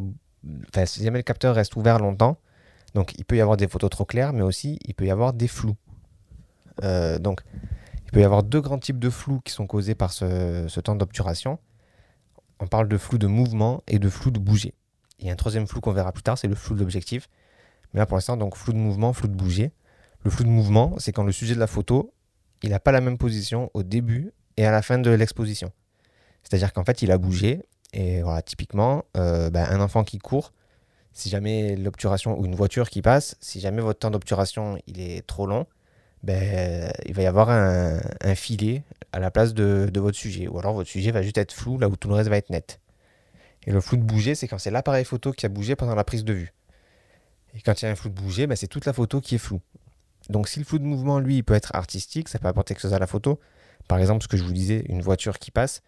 enfin, 0.69 0.87
si 0.87 1.03
jamais 1.03 1.19
le 1.19 1.23
capteur 1.23 1.55
reste 1.55 1.77
ouvert 1.77 1.99
longtemps, 1.99 2.39
donc 2.95 3.15
il 3.19 3.25
peut 3.25 3.37
y 3.37 3.41
avoir 3.41 3.57
des 3.57 3.69
photos 3.69 3.91
trop 3.91 4.05
claires, 4.05 4.33
mais 4.33 4.43
aussi 4.43 4.79
il 4.85 4.95
peut 4.95 5.07
y 5.07 5.11
avoir 5.11 5.33
des 5.33 5.49
flous. 5.49 5.77
Euh, 6.85 7.19
donc 7.19 7.43
il 8.05 8.11
peut 8.13 8.21
y 8.21 8.25
avoir 8.25 8.43
deux 8.43 8.61
grands 8.61 8.79
types 8.79 8.99
de 8.99 9.11
flous 9.11 9.41
qui 9.41 9.53
sont 9.53 9.67
causés 9.67 9.95
par 9.95 10.13
ce 10.13 10.81
temps 10.81 10.95
d'obturation 10.95 11.59
on 12.61 12.67
parle 12.67 12.89
de 12.89 12.97
flou 12.97 13.19
de 13.19 13.27
mouvement 13.27 13.83
et 13.87 13.99
de 13.99 14.09
flou 14.09 14.31
de 14.31 14.39
bouger. 14.39 14.75
Il 15.19 15.27
y 15.27 15.31
a 15.31 15.33
un 15.33 15.37
troisième 15.37 15.67
flou 15.67 15.81
qu'on 15.81 15.93
verra 15.93 16.13
plus 16.13 16.23
tard, 16.23 16.39
c'est 16.39 16.49
le 16.49 16.55
flou 16.55 16.75
de 16.75 16.81
l'objectif. 16.81 17.29
Mais 17.93 18.01
là 18.01 18.07
pour 18.07 18.17
l'instant, 18.17 18.37
donc 18.37 18.57
flou 18.57 18.73
de 18.73 18.79
mouvement, 18.79 19.13
flou 19.13 19.29
de 19.29 19.35
bouger. 19.35 19.73
Le 20.25 20.31
flou 20.31 20.45
de 20.45 20.49
mouvement, 20.49 20.95
c'est 20.99 21.13
quand 21.13 21.25
le 21.25 21.33
sujet 21.33 21.55
de 21.55 21.61
la 21.61 21.67
photo, 21.67 22.13
il 22.63 22.71
n'a 22.71 22.81
pas 22.81 22.93
la 22.93 23.01
même 23.01 23.19
position 23.19 23.71
au 23.75 23.83
début 23.83 24.33
et 24.57 24.67
à 24.67 24.71
la 24.71 24.83
fin 24.83 24.99
de 24.99 25.11
l'exposition. 25.11 25.73
C'est-à-dire 26.43 26.73
qu'en 26.73 26.85
fait, 26.85 27.03
il 27.03 27.11
a 27.11 27.19
bougé. 27.19 27.63
Et 27.97 28.21
voilà, 28.21 28.43
typiquement, 28.43 29.07
euh, 29.17 29.49
ben, 29.49 29.67
un 29.71 29.81
enfant 29.81 30.05
qui 30.05 30.19
court, 30.19 30.53
si 31.15 31.31
jamais 31.31 31.77
l'obturation 31.77 32.39
ou 32.39 32.45
une 32.45 32.55
voiture 32.55 32.91
qui 32.91 33.01
passe, 33.01 33.37
si 33.41 33.59
jamais 33.59 33.81
votre 33.81 34.01
temps 34.01 34.11
d'obturation 34.11 34.79
il 34.87 35.01
est 35.01 35.27
trop 35.27 35.47
long, 35.47 35.67
ben, 36.23 36.93
il 37.07 37.15
va 37.15 37.23
y 37.23 37.27
avoir 37.27 37.49
un, 37.49 38.35
filet 38.35 38.83
à 39.15 39.19
la 39.19 39.31
place 39.31 39.55
de, 39.55 39.91
votre 39.95 40.19
sujet. 40.19 40.47
Ou 40.47 40.59
alors 40.59 40.75
votre 40.75 40.91
sujet 40.91 41.11
va 41.11 41.23
juste 41.23 41.39
être 41.39 41.55
flou 41.55 41.79
là 41.79 41.89
où 41.89 41.97
tout 41.97 42.09
le 42.09 42.15
reste 42.15 42.29
va 42.29 42.37
être 42.37 42.51
net. 42.51 42.81
Et 43.67 43.73
le 43.73 43.81
flou 43.81 43.97
de 43.97 44.03
bouger, 44.03 44.35
c'est 44.35 44.47
quand 44.47 44.59
c'est 44.59 44.71
l'appareil 44.71 45.07
photo 45.07 45.33
qui 45.33 45.47
a 45.47 45.49
bougé 45.49 45.75
pendant 45.75 45.95
la 45.95 46.05
prise 46.05 46.25
de 46.25 46.35
vue. 46.35 46.53
Et 47.55 47.63
quand 47.63 47.81
il 47.81 47.87
y 47.87 47.89
a 47.89 47.91
un 47.91 47.97
flou 47.97 48.11
de 48.11 48.15
bouger, 48.15 48.47
ben, 48.47 48.57
c'est 48.57 48.69
toute 48.69 48.85
la 48.85 48.93
photo 48.93 49.23
qui 49.23 49.37
est 49.37 49.39
floue. 49.39 49.63
Donc 50.29 50.49
si 50.49 50.59
le 50.59 50.67
flou 50.67 50.79
de 50.79 50.85
mouvement, 50.85 51.19
lui, 51.19 51.39
il 51.39 51.45
peut 51.45 51.55
être 51.55 51.75
artistique, 51.75 52.29
ça 52.29 52.39
peut 52.39 52.49
apporter 52.49 52.75
quelque 52.75 52.83
chose 52.83 52.93
à 52.93 52.99
la 52.99 53.07
photo. 53.07 53.41
Par 53.89 53.97
exemple, 53.99 54.23
ce 54.23 54.29
que 54.29 54.37
je 54.37 54.43
vous 54.43 54.53
disais, 54.53 54.85
une 54.91 55.01
voiture 55.01 55.39
qui 55.39 55.51
passe, 55.51 55.83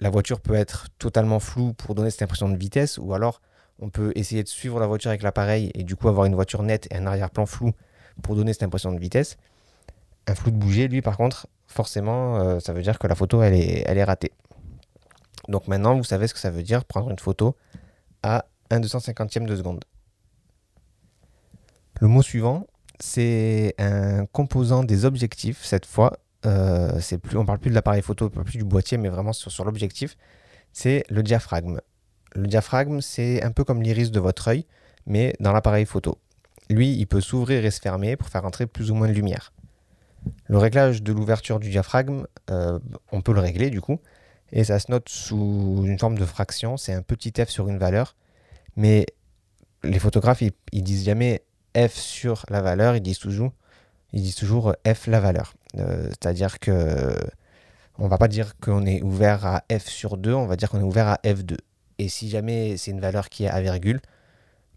la 0.00 0.10
voiture 0.10 0.40
peut 0.40 0.54
être 0.54 0.88
totalement 0.98 1.40
floue 1.40 1.72
pour 1.74 1.94
donner 1.94 2.10
cette 2.10 2.22
impression 2.22 2.48
de 2.48 2.56
vitesse, 2.56 2.98
ou 2.98 3.14
alors 3.14 3.40
on 3.78 3.90
peut 3.90 4.12
essayer 4.14 4.42
de 4.42 4.48
suivre 4.48 4.80
la 4.80 4.86
voiture 4.86 5.10
avec 5.10 5.22
l'appareil 5.22 5.70
et 5.74 5.84
du 5.84 5.96
coup 5.96 6.08
avoir 6.08 6.26
une 6.26 6.34
voiture 6.34 6.62
nette 6.62 6.86
et 6.90 6.96
un 6.96 7.06
arrière-plan 7.06 7.46
flou 7.46 7.72
pour 8.22 8.34
donner 8.34 8.52
cette 8.52 8.62
impression 8.62 8.92
de 8.92 8.98
vitesse. 8.98 9.36
Un 10.26 10.34
flou 10.34 10.50
de 10.50 10.56
bouger, 10.56 10.88
lui, 10.88 11.00
par 11.00 11.16
contre, 11.16 11.46
forcément, 11.66 12.36
euh, 12.36 12.60
ça 12.60 12.72
veut 12.72 12.82
dire 12.82 12.98
que 12.98 13.06
la 13.06 13.14
photo, 13.14 13.42
elle 13.42 13.54
est, 13.54 13.84
elle 13.86 13.96
est 13.96 14.04
ratée. 14.04 14.32
Donc 15.48 15.66
maintenant, 15.66 15.96
vous 15.96 16.04
savez 16.04 16.26
ce 16.26 16.34
que 16.34 16.40
ça 16.40 16.50
veut 16.50 16.62
dire 16.62 16.84
prendre 16.84 17.10
une 17.10 17.18
photo 17.18 17.56
à 18.22 18.44
1 18.70 18.80
250e 18.80 19.46
de 19.46 19.56
seconde. 19.56 19.84
Le 22.00 22.08
mot 22.08 22.22
suivant, 22.22 22.66
c'est 22.98 23.74
un 23.78 24.26
composant 24.26 24.84
des 24.84 25.04
objectifs. 25.04 25.64
Cette 25.64 25.86
fois, 25.86 26.18
euh, 26.46 26.98
c'est 27.00 27.18
plus, 27.18 27.36
on 27.36 27.44
parle 27.44 27.58
plus 27.58 27.70
de 27.70 27.74
l'appareil 27.74 28.02
photo, 28.02 28.26
on 28.26 28.30
parle 28.30 28.46
plus 28.46 28.58
du 28.58 28.64
boîtier, 28.64 28.98
mais 28.98 29.08
vraiment 29.08 29.32
sur, 29.32 29.64
l'objectif. 29.64 30.16
C'est 30.72 31.04
le 31.08 31.22
diaphragme. 31.22 31.80
Le 32.34 32.46
diaphragme, 32.46 33.00
c'est 33.00 33.42
un 33.42 33.50
peu 33.50 33.64
comme 33.64 33.82
l'iris 33.82 34.10
de 34.10 34.20
votre 34.20 34.48
œil, 34.48 34.66
mais 35.06 35.34
dans 35.40 35.52
l'appareil 35.52 35.86
photo 35.86 36.18
lui, 36.70 36.92
il 36.92 37.06
peut 37.06 37.20
s'ouvrir 37.20 37.64
et 37.64 37.70
se 37.70 37.80
fermer 37.80 38.16
pour 38.16 38.28
faire 38.28 38.44
entrer 38.44 38.66
plus 38.66 38.90
ou 38.90 38.94
moins 38.94 39.08
de 39.08 39.12
lumière. 39.12 39.52
Le 40.46 40.58
réglage 40.58 41.02
de 41.02 41.12
l'ouverture 41.12 41.58
du 41.58 41.70
diaphragme, 41.70 42.26
euh, 42.50 42.78
on 43.10 43.20
peut 43.20 43.32
le 43.32 43.40
régler 43.40 43.70
du 43.70 43.80
coup, 43.80 44.00
et 44.52 44.64
ça 44.64 44.78
se 44.78 44.90
note 44.90 45.08
sous 45.08 45.82
une 45.84 45.98
forme 45.98 46.18
de 46.18 46.24
fraction, 46.24 46.76
c'est 46.76 46.92
un 46.92 47.02
petit 47.02 47.32
f 47.44 47.48
sur 47.48 47.68
une 47.68 47.78
valeur, 47.78 48.16
mais 48.76 49.06
les 49.82 49.98
photographes, 49.98 50.42
ils, 50.42 50.82
disent 50.82 51.04
jamais 51.04 51.42
f 51.76 51.94
sur 51.94 52.44
la 52.48 52.60
valeur, 52.60 52.96
ils 52.96 53.00
disent 53.00 53.18
toujours, 53.18 53.52
ils 54.12 54.22
disent 54.22 54.34
toujours 54.36 54.74
f 54.86 55.06
la 55.06 55.20
valeur. 55.20 55.54
Euh, 55.78 56.08
c'est-à-dire 56.08 56.58
que 56.58 57.14
on 57.98 58.08
va 58.08 58.18
pas 58.18 58.28
dire 58.28 58.58
qu'on 58.60 58.86
est 58.86 59.02
ouvert 59.02 59.44
à 59.46 59.62
f 59.70 59.86
sur 59.86 60.16
2, 60.16 60.32
on 60.32 60.46
va 60.46 60.56
dire 60.56 60.70
qu'on 60.70 60.80
est 60.80 60.84
ouvert 60.84 61.08
à 61.08 61.20
f2. 61.24 61.56
Et 61.98 62.08
si 62.08 62.30
jamais 62.30 62.76
c'est 62.76 62.90
une 62.90 63.00
valeur 63.00 63.28
qui 63.28 63.44
est 63.44 63.48
à 63.48 63.60
virgule, 63.60 64.00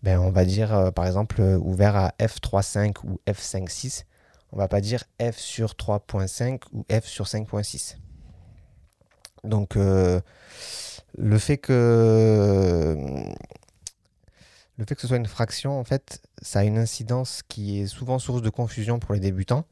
ben, 0.04 0.20
on 0.20 0.30
va 0.30 0.44
dire 0.44 0.74
euh, 0.76 0.92
par 0.92 1.06
exemple 1.06 1.42
euh, 1.42 1.58
ouvert 1.58 1.96
à 1.96 2.14
F3.5 2.20 2.98
ou 3.06 3.20
F5.6. 3.26 4.04
On 4.52 4.58
va 4.58 4.68
pas 4.68 4.82
dire 4.82 5.04
F 5.22 5.38
sur 5.38 5.74
3.5 5.74 6.62
ou 6.74 6.86
F 6.92 7.06
sur 7.06 7.26
5.6. 7.26 7.96
Donc 9.46 9.78
euh, 9.78 10.20
le 11.18 11.38
fait 11.38 11.58
que 11.58 12.98
le 14.78 14.86
fait 14.86 14.96
que 14.96 15.02
ce 15.02 15.08
soit 15.08 15.18
une 15.18 15.28
fraction, 15.28 15.80
en 15.80 15.84
fait, 15.84 16.22
ça 16.44 16.60
a 16.60 16.64
une 16.64 16.78
incidence 16.78 17.42
qui 17.48 17.80
est 17.82 17.88
souvent 17.88 18.20
source 18.20 18.42
de 18.42 18.50
confusion 18.50 19.00
pour 19.00 19.14
les 19.14 19.20
débutants. 19.20 19.66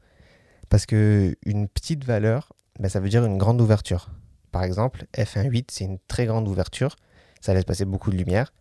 Parce 0.68 0.86
que 0.86 1.36
une 1.44 1.68
petite 1.68 2.04
valeur, 2.04 2.52
ben, 2.80 2.88
ça 2.88 2.98
veut 2.98 3.08
dire 3.08 3.24
une 3.24 3.38
grande 3.38 3.60
ouverture. 3.60 4.10
Par 4.50 4.64
exemple, 4.64 5.06
F1.8, 5.16 5.66
c'est 5.70 5.84
une 5.84 5.98
très 6.08 6.26
grande 6.26 6.48
ouverture. 6.48 6.96
Ça 7.40 7.54
laisse 7.54 7.64
passer 7.64 7.84
beaucoup 7.84 8.10
de 8.10 8.16
lumière. 8.16 8.52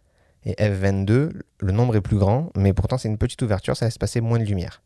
Et 0.44 0.54
F22, 0.54 1.32
le 1.60 1.72
nombre 1.72 1.96
est 1.96 2.02
plus 2.02 2.18
grand, 2.18 2.50
mais 2.56 2.74
pourtant 2.74 2.98
c'est 2.98 3.08
une 3.08 3.18
petite 3.18 3.42
ouverture, 3.44 3.78
ça 3.78 3.86
laisse 3.86 4.00
passer 4.00 4.22
moins 4.22 4.40
de 4.40 4.44
lumière. 4.44 4.82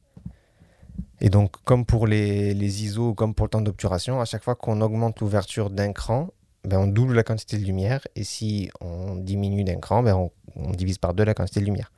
Et 1.22 1.29
donc, 1.29 1.55
comme 1.63 1.86
pour 1.86 2.08
les, 2.08 2.84
ISO, 2.84 3.13
comme 3.13 3.34
pour 3.34 3.46
le 3.46 3.50
temps 3.50 3.62
d'obturation, 3.62 4.20
à 4.20 4.25
chaque 4.25 4.44
fois 4.44 4.55
qu'on 4.55 4.82
augmente 4.82 5.22
l'ouverture 5.22 5.70
d'un 5.70 5.94
cran, 5.94 6.29
ben 6.65 6.79
on 6.79 6.88
double 6.88 7.13
la 7.13 7.24
quantité 7.24 7.58
de 7.58 7.63
lumière. 7.63 8.05
Et 8.15 8.24
si 8.24 8.70
on 8.82 9.15
diminue 9.15 9.63
d'un 9.63 9.77
cran, 9.77 10.03
ben 10.03 10.29
on, 10.55 10.72
divise 10.72 10.98
par 10.98 11.13
deux 11.13 11.24
la 11.24 11.34
quantité 11.34 11.62
de 11.62 11.65
lumière. 11.65 11.91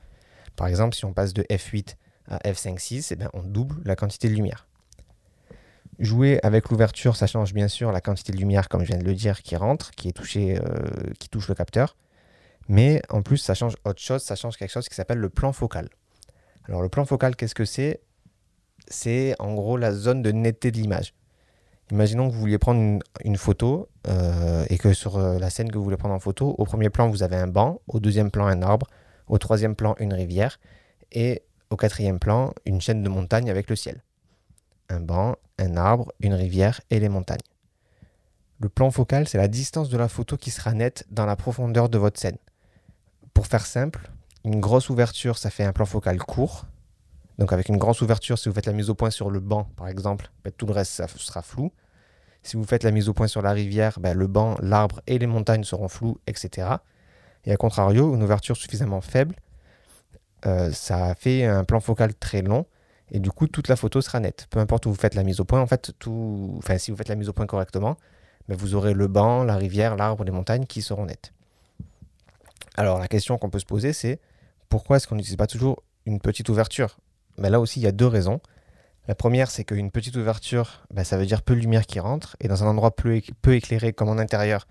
Par 0.58 0.68
exemple, 0.68 0.96
si 0.96 1.06
on 1.06 1.14
passe 1.14 1.34
de 1.34 1.44
f8 1.44 1.96
à 2.28 2.40
f5.6, 2.40 3.10
eh 3.12 3.16
bien, 3.16 3.30
on 3.34 3.44
double 3.44 3.76
la 3.86 3.96
quantité 3.96 4.28
de 4.28 4.34
lumière. 4.34 4.68
Jouer 6.00 6.40
avec 6.44 6.70
l'ouverture, 6.70 7.16
ça 7.16 7.28
change 7.28 7.54
bien 7.54 7.70
sûr 7.70 7.92
la 7.94 8.02
quantité 8.02 8.34
de 8.34 8.38
lumière, 8.38 8.68
comme 8.68 8.82
je 8.82 8.88
viens 8.88 8.98
de 8.98 9.06
le 9.06 9.14
dire, 9.14 9.42
qui 9.42 9.56
rentre, 9.56 9.92
qui 9.92 10.10
est 10.10 10.12
touché, 10.12 10.60
euh, 10.60 11.14
qui 11.20 11.30
touche 11.30 11.48
le 11.48 11.56
capteur. 11.56 11.96
Mais 12.68 13.02
en 13.10 13.22
plus, 13.22 13.38
ça 13.38 13.54
change 13.54 13.76
autre 13.86 14.02
chose, 14.02 14.22
ça 14.22 14.36
change 14.36 14.58
quelque 14.58 14.72
chose 14.72 14.90
qui 14.90 14.96
s'appelle 14.96 15.20
le 15.20 15.30
plan 15.30 15.54
focal. 15.54 15.90
Alors 16.68 16.82
le 16.82 16.90
plan 16.90 17.06
focal, 17.06 17.36
qu'est-ce 17.36 17.56
que 17.56 17.66
c'est? 17.66 18.02
C'est 18.90 19.36
en 19.40 19.54
gros 19.54 19.78
la 19.78 19.94
zone 19.94 20.22
de 20.22 20.32
netteté 20.32 20.72
de 20.72 20.78
l'image. 20.78 21.14
Imaginons 21.92 22.28
que 22.28 22.34
vous 22.34 22.42
vouliez 22.42 22.58
prendre 22.58 23.00
une, 23.24 23.38
photo 23.38 23.88
euh, 24.08 24.66
et 24.70 24.78
que 24.78 24.94
sur 24.94 25.18
euh, 25.18 25.40
la 25.40 25.50
scène 25.50 25.72
que 25.72 25.78
vous 25.78 25.84
voulez 25.86 25.98
prendre 25.98 26.14
en 26.14 26.20
photo, 26.20 26.54
au 26.58 26.66
premier 26.66 26.90
plan 26.90 27.10
vous 27.10 27.24
avez 27.24 27.38
un 27.38 27.48
banc, 27.48 27.80
au 27.88 28.02
deuxième 28.02 28.30
plan 28.30 28.46
un 28.46 28.62
arbre, 28.62 28.88
au 29.28 29.38
troisième 29.38 29.76
plan 29.76 29.96
une 30.00 30.14
rivière 30.14 30.60
et 31.12 31.44
au 31.70 31.76
quatrième 31.76 32.20
plan 32.20 32.54
une 32.66 32.82
chaîne 32.82 33.04
de 33.04 33.10
montagnes 33.10 33.50
avec 33.50 33.70
le 33.70 33.76
ciel. 33.76 34.04
Un 34.90 35.00
banc, 35.00 35.36
un 35.58 35.76
arbre, 35.76 36.12
une 36.20 36.34
rivière 36.34 36.82
et 36.90 37.00
les 37.00 37.10
montagnes. 37.10 37.40
Le 38.60 38.70
plan 38.70 38.90
focal, 38.90 39.28
c'est 39.28 39.38
la 39.38 39.48
distance 39.48 39.90
de 39.90 39.98
la 39.98 40.08
photo 40.08 40.38
qui 40.38 40.50
sera 40.50 40.74
nette 40.74 41.06
dans 41.12 41.26
la 41.26 41.36
profondeur 41.36 41.90
de 41.90 41.98
votre 41.98 42.20
scène. 42.20 42.38
Pour 43.34 43.46
faire 43.46 43.66
simple, 43.66 44.10
une 44.44 44.60
grosse 44.60 44.90
ouverture, 44.90 45.38
ça 45.38 45.50
fait 45.50 45.64
un 45.64 45.74
plan 45.74 45.86
focal 45.86 46.18
court. 46.18 46.66
Donc 47.38 47.54
avec 47.54 47.70
une 47.70 47.78
grosse 47.78 48.02
ouverture, 48.02 48.40
si 48.40 48.50
vous 48.50 48.56
faites 48.56 48.66
la 48.66 48.74
mise 48.74 48.90
au 48.90 48.96
point 48.96 49.12
sur 49.12 49.30
le 49.30 49.40
banc, 49.40 49.66
par 49.76 49.88
exemple, 49.88 50.32
ben, 50.44 50.52
tout 50.56 50.66
le 50.66 50.74
reste 50.74 50.94
ça 50.94 51.08
sera 51.08 51.42
flou. 51.42 51.72
Si 52.42 52.56
vous 52.56 52.64
faites 52.64 52.84
la 52.84 52.92
mise 52.92 53.10
au 53.10 53.14
point 53.14 53.28
sur 53.28 53.42
la 53.42 53.52
rivière, 53.52 54.00
ben, 54.00 54.18
le 54.18 54.26
banc, 54.26 54.58
l'arbre 54.62 55.02
et 55.06 55.20
les 55.20 55.28
montagnes 55.28 55.64
seront 55.64 55.88
flous, 55.88 56.18
etc. 56.26 56.68
Et 57.46 57.52
à 57.52 57.58
contrario, 57.58 58.14
une 58.14 58.24
ouverture 58.24 58.58
suffisamment 58.58 59.02
faible, 59.02 59.36
euh, 60.46 60.72
ça 60.72 61.16
fait 61.16 61.46
un 61.46 61.64
plan 61.64 61.80
focal 61.80 62.14
très 62.14 62.42
long 62.42 62.66
et 63.12 63.20
du 63.20 63.32
coup 63.32 63.48
toute 63.48 63.68
la 63.70 63.76
photo 63.76 64.02
sera 64.02 64.20
nette. 64.20 64.48
Peu 64.50 64.60
importe 64.60 64.86
où 64.86 64.90
vous 64.90 64.96
faites 64.96 65.16
la 65.16 65.24
mise 65.24 65.40
au 65.40 65.46
point, 65.46 65.62
en 65.62 65.68
fait, 65.68 65.94
tout... 66.00 66.56
enfin, 66.58 66.78
si 66.78 66.92
vous 66.92 66.98
faites 66.98 67.10
la 67.10 67.16
mise 67.16 67.30
au 67.30 67.34
point 67.34 67.46
correctement, 67.46 67.98
ben, 68.48 68.58
vous 68.58 68.76
aurez 68.76 68.94
le 68.94 69.08
banc, 69.08 69.44
la 69.44 69.56
rivière, 69.56 69.96
l'arbre, 69.96 70.24
les 70.24 70.32
montagnes 70.32 70.66
qui 70.66 70.82
seront 70.82 71.06
nettes. 71.06 71.34
Alors 72.76 73.00
la 73.00 73.08
question 73.08 73.38
qu'on 73.38 73.50
peut 73.50 73.60
se 73.60 73.66
poser, 73.66 73.94
c'est 73.94 74.20
pourquoi 74.70 74.98
est-ce 74.98 75.08
qu'on 75.08 75.16
n'utilise 75.16 75.38
pas 75.38 75.48
toujours 75.48 75.84
une 76.06 76.20
petite 76.20 76.50
ouverture? 76.50 76.98
Mais 77.38 77.50
Là 77.50 77.60
aussi, 77.60 77.80
il 77.80 77.84
y 77.84 77.88
a 77.88 77.92
deux 77.92 78.08
raisons. 78.08 78.40
La 79.08 79.16
première, 79.16 79.50
c'est 79.50 79.64
qu'une 79.64 79.90
petite 79.90 80.16
ouverture, 80.18 80.86
ben, 80.92 81.04
ça 81.04 81.18
veut 81.18 81.26
dire 81.26 81.42
peu 81.42 81.56
de 81.56 81.62
lumière 81.62 81.86
qui 81.86 82.00
rentre. 82.00 82.36
Et 82.42 82.48
dans 82.48 82.64
un 82.64 82.68
endroit 82.68 82.96
peu, 82.96 83.22
éclairé 83.54 83.94
comme 83.94 84.10
en 84.10 84.18
intérieur, 84.18 84.68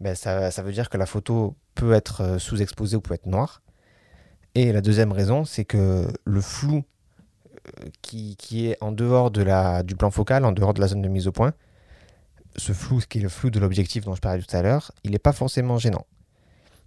ben, 0.00 0.14
ça, 0.14 0.50
veut 0.62 0.72
dire 0.72 0.88
que 0.88 0.96
la 0.96 1.06
photo 1.06 1.56
peut 1.74 1.92
être 1.92 2.22
euh, 2.22 2.38
sous-exposée 2.38 2.96
ou 2.96 3.00
peut 3.00 3.14
être 3.14 3.26
noire. 3.26 3.62
Et 4.54 4.72
la 4.72 4.80
deuxième 4.80 5.12
raison, 5.12 5.44
c'est 5.44 5.64
que 5.64 6.08
le 6.24 6.40
flou 6.40 6.82
euh, 7.82 7.88
qui, 8.00 8.66
est 8.66 8.78
en 8.80 8.92
dehors 8.92 9.30
du 9.30 9.96
plan 9.96 10.10
focal, 10.10 10.44
en 10.44 10.52
dehors 10.52 10.74
de 10.74 10.80
la 10.80 10.88
zone 10.88 11.02
de 11.02 11.08
mise 11.08 11.28
au 11.28 11.32
point, 11.32 11.52
ce 12.56 12.72
flou, 12.72 13.00
qui 13.08 13.18
est 13.18 13.22
le 13.22 13.28
flou 13.28 13.50
de 13.50 13.60
l'objectif 13.60 14.04
dont 14.04 14.14
je 14.14 14.20
parlais 14.20 14.42
tout 14.42 14.56
à 14.56 14.62
l'heure, 14.62 14.90
il 15.04 15.12
n'est 15.12 15.18
pas 15.18 15.32
forcément 15.32 15.78
gênant. 15.78 16.06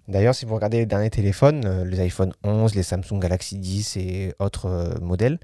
D'ailleurs, 0.07 0.35
si 0.35 0.45
vous 0.45 0.55
regardez 0.55 0.79
les 0.79 0.85
derniers 0.85 1.11
téléphones, 1.11 1.65
euh, 1.65 1.85
les 1.85 1.99
iPhone 2.01 2.33
11, 2.43 2.75
les 2.75 2.83
Samsung 2.83 3.19
Galaxy 3.19 3.57
10 3.57 3.95
et 3.97 4.33
autres 4.39 4.97
modèles, 5.01 5.39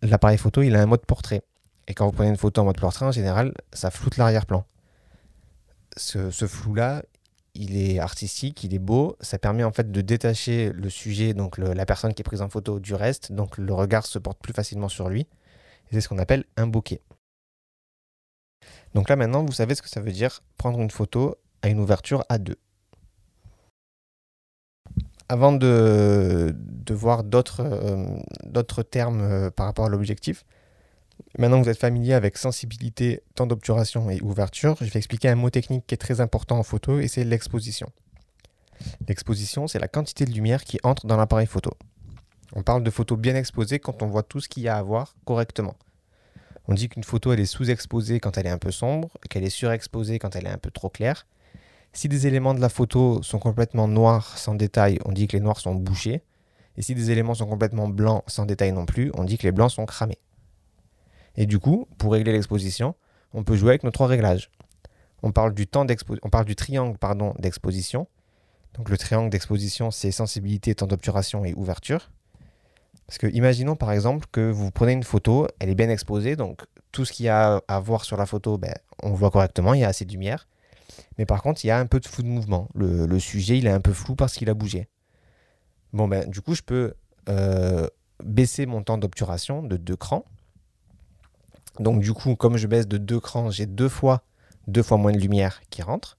l'appareil 0.00 0.38
photo, 0.38 0.62
il 0.62 0.76
a 0.76 0.80
un 0.80 0.86
mode 0.86 1.04
portrait. 1.04 1.42
Et 1.88 1.94
quand 1.94 2.06
vous 2.06 2.12
prenez 2.12 2.30
une 2.30 2.36
photo 2.36 2.60
en 2.60 2.64
mode 2.64 2.80
portrait, 2.80 3.04
en 3.04 3.12
général, 3.12 3.52
ça 3.72 3.90
floute 3.90 4.16
l'arrière-plan. 4.16 4.64
Ce, 5.96 6.46
flou-là, 6.46 7.02
il 7.54 7.76
est 7.76 7.98
artistique, 7.98 8.64
il 8.64 8.74
est 8.74 8.78
beau. 8.78 9.16
Ça 9.20 9.38
permet 9.38 9.64
en 9.64 9.72
fait 9.72 9.90
de 9.90 10.00
détacher 10.00 10.70
le 10.72 10.90
sujet, 10.90 11.34
donc 11.34 11.58
la 11.58 11.86
personne 11.86 12.14
qui 12.14 12.22
est 12.22 12.24
prise 12.24 12.42
en 12.42 12.48
photo, 12.48 12.80
du 12.80 12.94
reste. 12.94 13.32
Donc 13.32 13.58
le 13.58 13.72
regard 13.72 14.06
se 14.06 14.18
porte 14.18 14.38
plus 14.40 14.52
facilement 14.52 14.88
sur 14.88 15.08
lui. 15.08 15.26
c'est 15.90 16.00
ce 16.00 16.08
qu'on 16.08 16.18
appelle 16.18 16.44
un 16.56 16.66
bokeh. 16.66 17.00
Donc 18.94 19.08
là 19.08 19.16
maintenant, 19.16 19.44
vous 19.44 19.52
savez 19.52 19.74
ce 19.74 19.82
que 19.82 19.88
ça 19.88 20.00
veut 20.00 20.12
dire 20.12 20.42
prendre 20.56 20.80
une 20.80 20.90
photo 20.90 21.36
à 21.62 21.68
une 21.68 21.80
ouverture 21.80 22.24
à 22.28 22.38
deux 22.38 22.58
avant 25.32 25.52
de, 25.52 26.54
voir 26.90 27.22
euh, 27.24 28.18
d'autres 28.44 28.82
termes 28.82 29.22
euh, 29.22 29.50
par 29.50 29.64
rapport 29.64 29.86
à 29.86 29.88
l'objectif, 29.88 30.44
maintenant 31.38 31.58
que 31.58 31.64
vous 31.64 31.70
êtes 31.70 31.78
familier 31.78 32.14
avec 32.14 32.36
sensibilité, 32.36 33.22
temps 33.34 33.46
d'obturation 33.46 34.10
et 34.10 34.20
ouverture, 34.20 34.76
je 34.80 34.86
vais 34.86 34.98
expliquer 34.98 35.28
un 35.28 35.34
mot 35.34 35.50
technique 35.50 35.86
qui 35.86 35.94
est 35.94 35.98
très 35.98 36.20
important 36.20 36.58
en 36.58 36.62
photo 36.62 36.98
et 36.98 37.08
c'est 37.08 37.24
l'exposition. 37.24 37.90
L'exposition, 39.08 39.68
c'est 39.68 39.78
la 39.78 39.88
quantité 39.88 40.24
de 40.24 40.32
lumière 40.32 40.64
qui 40.64 40.78
entre 40.82 41.06
dans 41.06 41.16
l'appareil 41.16 41.46
photo. 41.46 41.72
On 42.54 42.62
parle 42.62 42.82
de 42.82 42.90
photo 42.90 43.16
bien 43.16 43.34
exposée 43.34 43.78
quand 43.78 44.02
on 44.02 44.06
voit 44.06 44.22
tout 44.22 44.40
ce 44.40 44.48
qu'il 44.48 44.62
y 44.62 44.68
a 44.68 44.76
à 44.76 44.82
voir 44.82 45.14
correctement. 45.24 45.76
On 46.68 46.74
dit 46.74 46.88
qu'une 46.88 47.04
photo 47.04 47.32
elle 47.32 47.40
est 47.40 47.46
sous-exposée 47.46 48.20
quand 48.20 48.36
elle 48.38 48.46
est 48.46 48.50
un 48.50 48.58
peu 48.58 48.70
sombre, 48.70 49.10
qu'elle 49.30 49.44
est 49.44 49.50
surexposée 49.50 50.18
quand 50.18 50.36
elle 50.36 50.46
est 50.46 50.50
un 50.50 50.58
peu 50.58 50.70
trop 50.70 50.90
claire, 50.90 51.26
si 51.94 52.08
des 52.08 52.26
éléments 52.26 52.54
de 52.54 52.60
la 52.60 52.70
photo 52.70 53.22
sont 53.22 53.38
complètement 53.38 53.86
noirs 53.86 54.38
sans 54.38 54.54
détail, 54.54 54.98
on 55.04 55.12
dit 55.12 55.26
que 55.26 55.36
les 55.36 55.42
noirs 55.42 55.60
sont 55.60 55.74
bouchés. 55.74 56.22
Et 56.78 56.82
si 56.82 56.94
des 56.94 57.10
éléments 57.10 57.34
sont 57.34 57.46
complètement 57.46 57.86
blancs 57.86 58.24
sans 58.26 58.46
détail 58.46 58.72
non 58.72 58.86
plus, 58.86 59.10
on 59.14 59.24
dit 59.24 59.36
que 59.36 59.42
les 59.42 59.52
blancs 59.52 59.72
sont 59.72 59.84
cramés. 59.84 60.18
Et 61.36 61.46
du 61.46 61.58
coup, 61.58 61.88
pour 61.98 62.12
régler 62.12 62.32
l'exposition, 62.32 62.94
on 63.32 63.44
peut 63.44 63.56
jouer 63.56 63.70
avec 63.70 63.84
nos 63.84 63.90
trois 63.90 64.06
réglages. 64.06 64.50
On 65.22 65.32
parle 65.32 65.54
du, 65.54 65.66
temps 65.66 65.86
on 66.22 66.30
parle 66.30 66.44
du 66.44 66.56
triangle 66.56 66.98
d'exposition. 67.38 68.08
Donc 68.74 68.88
le 68.88 68.98
triangle 68.98 69.30
d'exposition, 69.30 69.90
c'est 69.90 70.10
sensibilité, 70.10 70.74
temps 70.74 70.86
d'obturation 70.86 71.44
et 71.44 71.54
ouverture. 71.54 72.10
Parce 73.06 73.18
que 73.18 73.26
imaginons 73.28 73.76
par 73.76 73.92
exemple 73.92 74.26
que 74.32 74.50
vous 74.50 74.70
prenez 74.70 74.92
une 74.92 75.02
photo, 75.02 75.46
elle 75.58 75.68
est 75.68 75.74
bien 75.74 75.90
exposée, 75.90 76.36
donc 76.36 76.62
tout 76.92 77.04
ce 77.04 77.12
qu'il 77.12 77.26
y 77.26 77.28
a 77.28 77.60
à 77.68 77.80
voir 77.80 78.04
sur 78.04 78.16
la 78.16 78.26
photo, 78.26 78.58
ben, 78.58 78.74
on 79.02 79.12
voit 79.12 79.30
correctement, 79.30 79.74
il 79.74 79.80
y 79.80 79.84
a 79.84 79.88
assez 79.88 80.04
de 80.04 80.12
lumière. 80.12 80.48
Mais 81.18 81.26
par 81.26 81.42
contre, 81.42 81.64
il 81.64 81.68
y 81.68 81.70
a 81.70 81.78
un 81.78 81.86
peu 81.86 82.00
de 82.00 82.06
flou 82.06 82.22
de 82.22 82.28
mouvement. 82.28 82.68
Le, 82.74 83.18
sujet, 83.18 83.58
il 83.58 83.66
est 83.66 83.70
un 83.70 83.80
peu 83.80 83.92
flou 83.92 84.14
parce 84.14 84.34
qu'il 84.34 84.48
a 84.50 84.54
bougé. 84.54 84.88
Bon, 85.92 86.08
ben, 86.08 86.28
du 86.28 86.40
coup, 86.40 86.54
je 86.54 86.62
peux 86.62 86.94
euh, 87.28 87.86
baisser 88.22 88.66
mon 88.66 88.82
temps 88.82 88.98
d'obturation 88.98 89.62
de 89.62 89.76
deux 89.76 89.96
crans. 89.96 90.24
Donc, 91.78 92.00
du 92.00 92.12
coup, 92.12 92.36
comme 92.36 92.56
je 92.56 92.66
baisse 92.66 92.86
de 92.86 92.98
deux 92.98 93.20
crans, 93.20 93.50
j'ai 93.50 93.66
deux 93.66 93.88
fois, 93.88 94.22
deux 94.66 94.82
fois 94.82 94.98
moins 94.98 95.12
de 95.12 95.18
lumière 95.18 95.60
qui 95.70 95.82
rentre. 95.82 96.18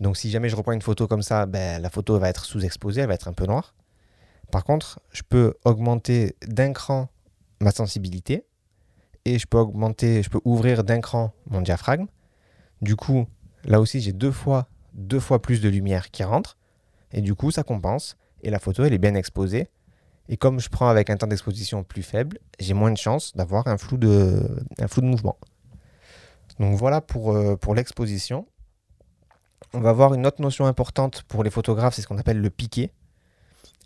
Donc, 0.00 0.16
si 0.16 0.30
jamais 0.30 0.48
je 0.48 0.56
reprends 0.56 0.72
une 0.72 0.82
photo 0.82 1.06
comme 1.06 1.22
ça, 1.22 1.46
ben, 1.46 1.80
la 1.80 1.90
photo 1.90 2.18
va 2.18 2.28
être 2.28 2.44
sous-exposée, 2.44 3.02
elle 3.02 3.08
va 3.08 3.14
être 3.14 3.28
un 3.28 3.32
peu 3.32 3.46
noire. 3.46 3.74
Par 4.50 4.64
contre, 4.64 5.00
je 5.12 5.22
peux 5.26 5.54
augmenter 5.64 6.36
d'un 6.46 6.72
cran 6.72 7.08
ma 7.60 7.70
sensibilité 7.70 8.44
et 9.24 9.38
je 9.38 9.46
peux 9.46 9.58
augmenter, 9.58 10.22
je 10.22 10.28
peux 10.28 10.40
ouvrir 10.44 10.84
d'un 10.84 11.00
cran 11.00 11.32
mon 11.46 11.62
diaphragme. 11.62 12.06
Du 12.82 12.96
coup, 12.96 13.26
là 13.64 13.80
aussi, 13.80 14.00
j'ai 14.00 14.12
deux 14.12 14.32
fois, 14.32 14.68
deux 14.94 15.20
fois 15.20 15.40
plus 15.40 15.60
de 15.60 15.68
lumière 15.68 16.10
qui 16.10 16.24
rentre. 16.24 16.58
Et 17.12 17.20
du 17.20 17.34
coup, 17.34 17.50
ça 17.50 17.62
compense. 17.62 18.16
Et 18.42 18.50
la 18.50 18.58
photo, 18.58 18.84
elle 18.84 18.92
est 18.92 18.98
bien 18.98 19.14
exposée. 19.14 19.68
Et 20.28 20.36
comme 20.36 20.60
je 20.60 20.68
prends 20.68 20.88
avec 20.88 21.10
un 21.10 21.16
temps 21.16 21.26
d'exposition 21.26 21.84
plus 21.84 22.02
faible, 22.02 22.38
j'ai 22.60 22.74
moins 22.74 22.90
de 22.90 22.96
chances 22.96 23.36
d'avoir 23.36 23.66
un, 23.66 23.76
flou 23.76 23.96
de, 23.96 24.64
un 24.78 24.88
flou 24.88 25.02
de 25.02 25.06
mouvement. 25.06 25.36
Donc 26.58 26.76
voilà 26.76 27.00
pour, 27.00 27.32
euh, 27.32 27.56
pour 27.56 27.74
l'exposition. 27.74 28.46
On 29.74 29.80
va 29.80 29.92
voir 29.92 30.14
une 30.14 30.26
autre 30.26 30.40
notion 30.40 30.66
importante 30.66 31.22
pour 31.22 31.42
les 31.42 31.50
photographes, 31.50 31.94
c'est 31.94 32.02
ce 32.02 32.06
qu'on 32.06 32.18
appelle 32.18 32.40
le 32.40 32.50
piqué. 32.50 32.92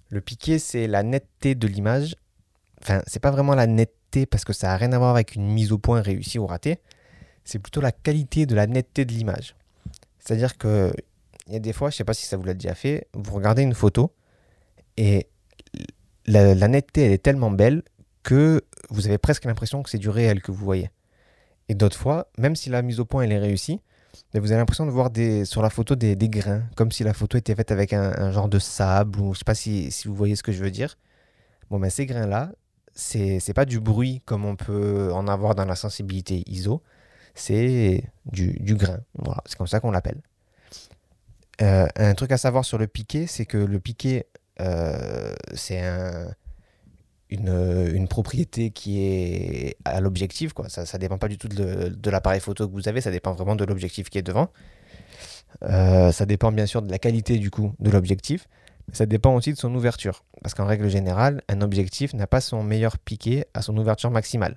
Le 0.09 0.21
piqué, 0.21 0.59
c'est 0.59 0.87
la 0.87 1.03
netteté 1.03 1.55
de 1.55 1.67
l'image. 1.67 2.17
Enfin, 2.83 3.03
c'est 3.07 3.21
pas 3.21 3.31
vraiment 3.31 3.55
la 3.55 3.67
netteté 3.67 4.27
parce 4.27 4.45
que 4.45 4.53
ça 4.53 4.69
n'a 4.69 4.77
rien 4.77 4.93
à 4.93 4.99
voir 4.99 5.11
avec 5.11 5.35
une 5.35 5.47
mise 5.47 5.73
au 5.73 5.79
point 5.79 6.01
réussie 6.01 6.39
ou 6.39 6.47
ratée 6.47 6.81
c'est 7.47 7.61
plutôt 7.61 7.81
la 7.81 7.93
qualité 7.93 8.45
de 8.45 8.55
la 8.55 8.67
netteté 8.67 9.05
de 9.07 9.13
l'image. 9.13 9.55
C'est-à-dire 10.19 10.59
que 10.59 10.93
il 11.47 11.53
y 11.53 11.57
a 11.57 11.61
des 11.61 11.73
fois, 11.73 11.91
je 11.91 11.95
ne 11.95 11.99
sais 11.99 12.05
pas 12.05 12.13
si 12.13 12.27
ça 12.27 12.37
vous 12.37 12.43
l'a 12.43 12.55
déjà 12.55 12.75
fait, 12.75 13.07
vous 13.15 13.33
regardez 13.33 13.63
une 13.63 13.73
photo 13.73 14.13
et 14.97 15.29
la, 16.27 16.69
netteté 16.69 17.03
elle 17.03 17.13
est 17.13 17.23
tellement 17.23 17.51
belle 17.51 17.83
que 18.23 18.63
vous 18.91 19.07
avez 19.07 19.19
presque 19.19 19.45
l'impression 19.45 19.83
que 19.83 19.91
c'est 19.91 19.99
du 19.99 20.09
réel 20.09 20.43
que 20.43 20.51
vous 20.51 20.65
voyez. 20.65 20.91
Et 21.69 21.75
d'autres 21.75 21.99
fois, 21.99 22.29
même 22.39 22.57
si 22.57 22.71
la 22.71 22.83
mise 22.83 23.01
au 23.01 23.05
point 23.05 23.23
elle 23.23 23.33
est 23.33 23.39
réussie, 23.39 23.81
vous 24.35 24.51
avez 24.51 24.61
l'impression 24.61 24.87
de 24.87 24.91
voir 24.91 25.11
des, 25.11 25.45
sur 25.45 25.63
la 25.63 25.71
photo 25.71 25.95
des, 25.95 26.17
grains, 26.29 26.63
comme 26.75 26.93
si 26.93 27.05
la 27.05 27.15
photo 27.15 27.39
était 27.39 27.55
faite 27.55 27.71
avec 27.71 27.93
un, 27.93 28.31
genre 28.33 28.49
de 28.49 28.59
sable, 28.59 29.21
ou 29.21 29.25
je 29.27 29.31
ne 29.31 29.35
sais 29.35 29.45
pas 29.45 29.55
si, 29.55 29.91
si, 29.91 30.09
vous 30.09 30.15
voyez 30.15 30.37
ce 30.37 30.43
que 30.43 30.53
je 30.53 30.63
veux 30.63 30.71
dire. 30.71 30.97
Bon, 31.71 31.79
ben 31.79 31.91
ces 31.91 32.07
grains-là, 32.07 32.53
c'est 32.95 33.55
pas 33.55 33.65
du 33.65 33.81
bruit 33.81 34.23
comme 34.25 34.45
on 34.45 34.57
peut 34.57 35.11
en 35.13 35.29
avoir 35.29 35.55
dans 35.55 35.65
la 35.65 35.77
sensibilité 35.77 36.43
ISO, 36.47 36.83
c'est 37.35 38.05
du, 38.25 38.75
grain. 38.77 38.99
Voilà, 39.15 39.43
c'est 39.47 39.57
comme 39.57 39.67
ça 39.67 39.81
qu'on 39.81 39.91
l'appelle. 39.91 40.21
Euh, 41.63 41.87
un 41.97 42.15
truc 42.15 42.33
à 42.33 42.39
savoir 42.39 42.65
sur 42.65 42.79
le 42.79 42.87
piqué, 42.87 43.27
c'est 43.27 43.47
que 43.47 43.59
le 43.59 43.81
piqué, 43.81 44.27
euh, 44.61 45.35
c'est 45.55 45.83
une, 47.31 48.07
propriété 48.09 48.71
qui 48.71 49.03
est 49.03 49.77
à 49.85 50.01
l'objectif. 50.01 50.53
Ça 50.69 50.83
ne 50.83 50.99
dépend 50.99 51.19
pas 51.19 51.29
du 51.29 51.39
tout 51.39 51.49
de, 51.49 52.11
l'appareil 52.11 52.41
photo 52.41 52.67
que 52.69 52.73
vous 52.73 52.89
avez, 52.89 53.01
ça 53.01 53.11
dépend 53.11 53.33
vraiment 53.33 53.57
de 53.57 53.65
l'objectif 53.65 54.11
qui 54.11 54.19
est 54.19 54.23
devant. 54.23 54.51
Euh, 55.63 56.13
ça 56.13 56.27
dépend 56.27 56.53
bien 56.53 56.67
sûr 56.67 56.83
de 56.83 56.91
la 56.91 56.99
qualité 56.99 57.39
du 57.39 57.51
coup 57.51 57.73
de 57.79 57.91
l'objectif. 57.91 58.47
Ça 58.93 59.07
dépend 59.07 59.35
aussi 59.35 59.53
de 59.53 59.59
son 59.59 59.75
ouverture. 59.75 60.25
Parce 60.43 60.55
qu'en 60.55 60.67
règle 60.67 60.89
générale, 60.89 61.43
un 61.49 61.61
objectif 61.61 62.15
n'a 62.15 62.27
pas 62.27 62.41
son 62.41 62.63
meilleur 62.63 62.99
piqué 62.99 63.45
à 63.53 63.63
son 63.63 63.77
ouverture 63.77 64.11
maximale. 64.11 64.57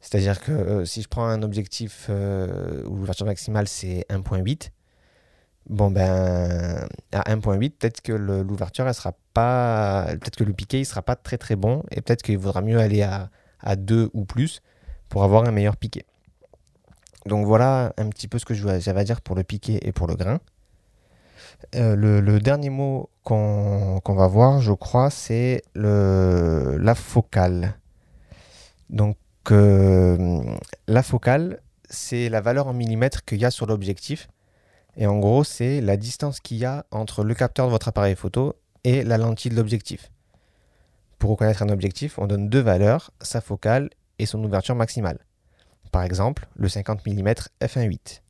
C'est-à-dire 0.00 0.40
que 0.40 0.52
euh, 0.52 0.84
si 0.84 1.02
je 1.02 1.08
prends 1.08 1.26
un 1.26 1.42
objectif 1.42 2.06
euh, 2.10 2.84
où 2.86 2.96
l'ouverture 2.96 3.26
maximale 3.26 3.68
c'est 3.68 4.04
1.8, 4.10 4.70
bon 5.68 5.90
ben 5.90 6.86
à 7.12 7.34
1.8, 7.34 7.70
peut-être 7.70 8.00
que 8.00 8.12
l'ouverture 8.12 8.86
elle 8.86 8.94
sera 8.94 9.14
pas. 9.34 10.06
Peut-être 10.10 10.36
que 10.36 10.44
le 10.44 10.52
piqué 10.52 10.80
il 10.80 10.84
sera 10.84 11.02
pas 11.02 11.16
très 11.16 11.38
très 11.38 11.56
bon 11.56 11.82
et 11.90 12.00
peut-être 12.00 12.22
qu'il 12.22 12.38
vaudra 12.38 12.62
mieux 12.62 12.78
aller 12.78 13.02
à, 13.02 13.30
à 13.60 13.76
2 13.76 14.10
ou 14.12 14.24
plus 14.24 14.62
pour 15.08 15.24
avoir 15.24 15.44
un 15.44 15.50
meilleur 15.52 15.76
piqué. 15.76 16.04
Donc 17.26 17.46
voilà 17.46 17.92
un 17.98 18.08
petit 18.08 18.28
peu 18.28 18.38
ce 18.38 18.44
que 18.44 18.54
j'avais 18.54 19.00
à 19.00 19.04
dire 19.04 19.20
pour 19.20 19.36
le 19.36 19.44
piqué 19.44 19.86
et 19.86 19.92
pour 19.92 20.06
le 20.06 20.16
grain. 20.16 20.40
Euh, 21.76 21.94
le, 21.94 22.40
dernier 22.40 22.70
mot 22.70 23.08
qu'on 23.22 24.00
va 24.04 24.26
voir, 24.26 24.60
je 24.60 24.72
crois, 24.72 25.10
c'est 25.10 25.62
la 25.74 26.94
focale. 26.94 27.74
Donc 28.90 29.16
euh, 29.50 30.42
la 30.86 31.02
focale, 31.02 31.60
c'est 31.88 32.28
la 32.28 32.40
valeur 32.40 32.66
en 32.66 32.72
millimètres 32.72 33.24
qu'il 33.24 33.40
y 33.40 33.44
a 33.44 33.50
sur 33.50 33.66
l'objectif. 33.66 34.28
Et 34.96 35.06
en 35.06 35.18
gros, 35.18 35.44
c'est 35.44 35.80
la 35.80 35.96
distance 35.96 36.40
qu'il 36.40 36.58
y 36.58 36.64
a 36.64 36.84
entre 36.90 37.24
le 37.24 37.34
capteur 37.34 37.66
de 37.66 37.70
votre 37.70 37.88
appareil 37.88 38.14
photo 38.14 38.54
et 38.84 39.04
la 39.04 39.18
lentille 39.18 39.50
de 39.50 39.56
l'objectif. 39.56 40.10
Pour 41.18 41.30
reconnaître 41.30 41.62
un 41.62 41.68
objectif, 41.68 42.18
on 42.18 42.26
donne 42.26 42.48
deux 42.48 42.60
valeurs, 42.60 43.12
sa 43.20 43.40
focale 43.40 43.90
et 44.18 44.26
son 44.26 44.42
ouverture 44.42 44.74
maximale. 44.74 45.18
Par 45.92 46.02
exemple, 46.02 46.48
le 46.56 46.68
50 46.68 47.06
mm 47.06 47.28
f1.8. 47.60 48.20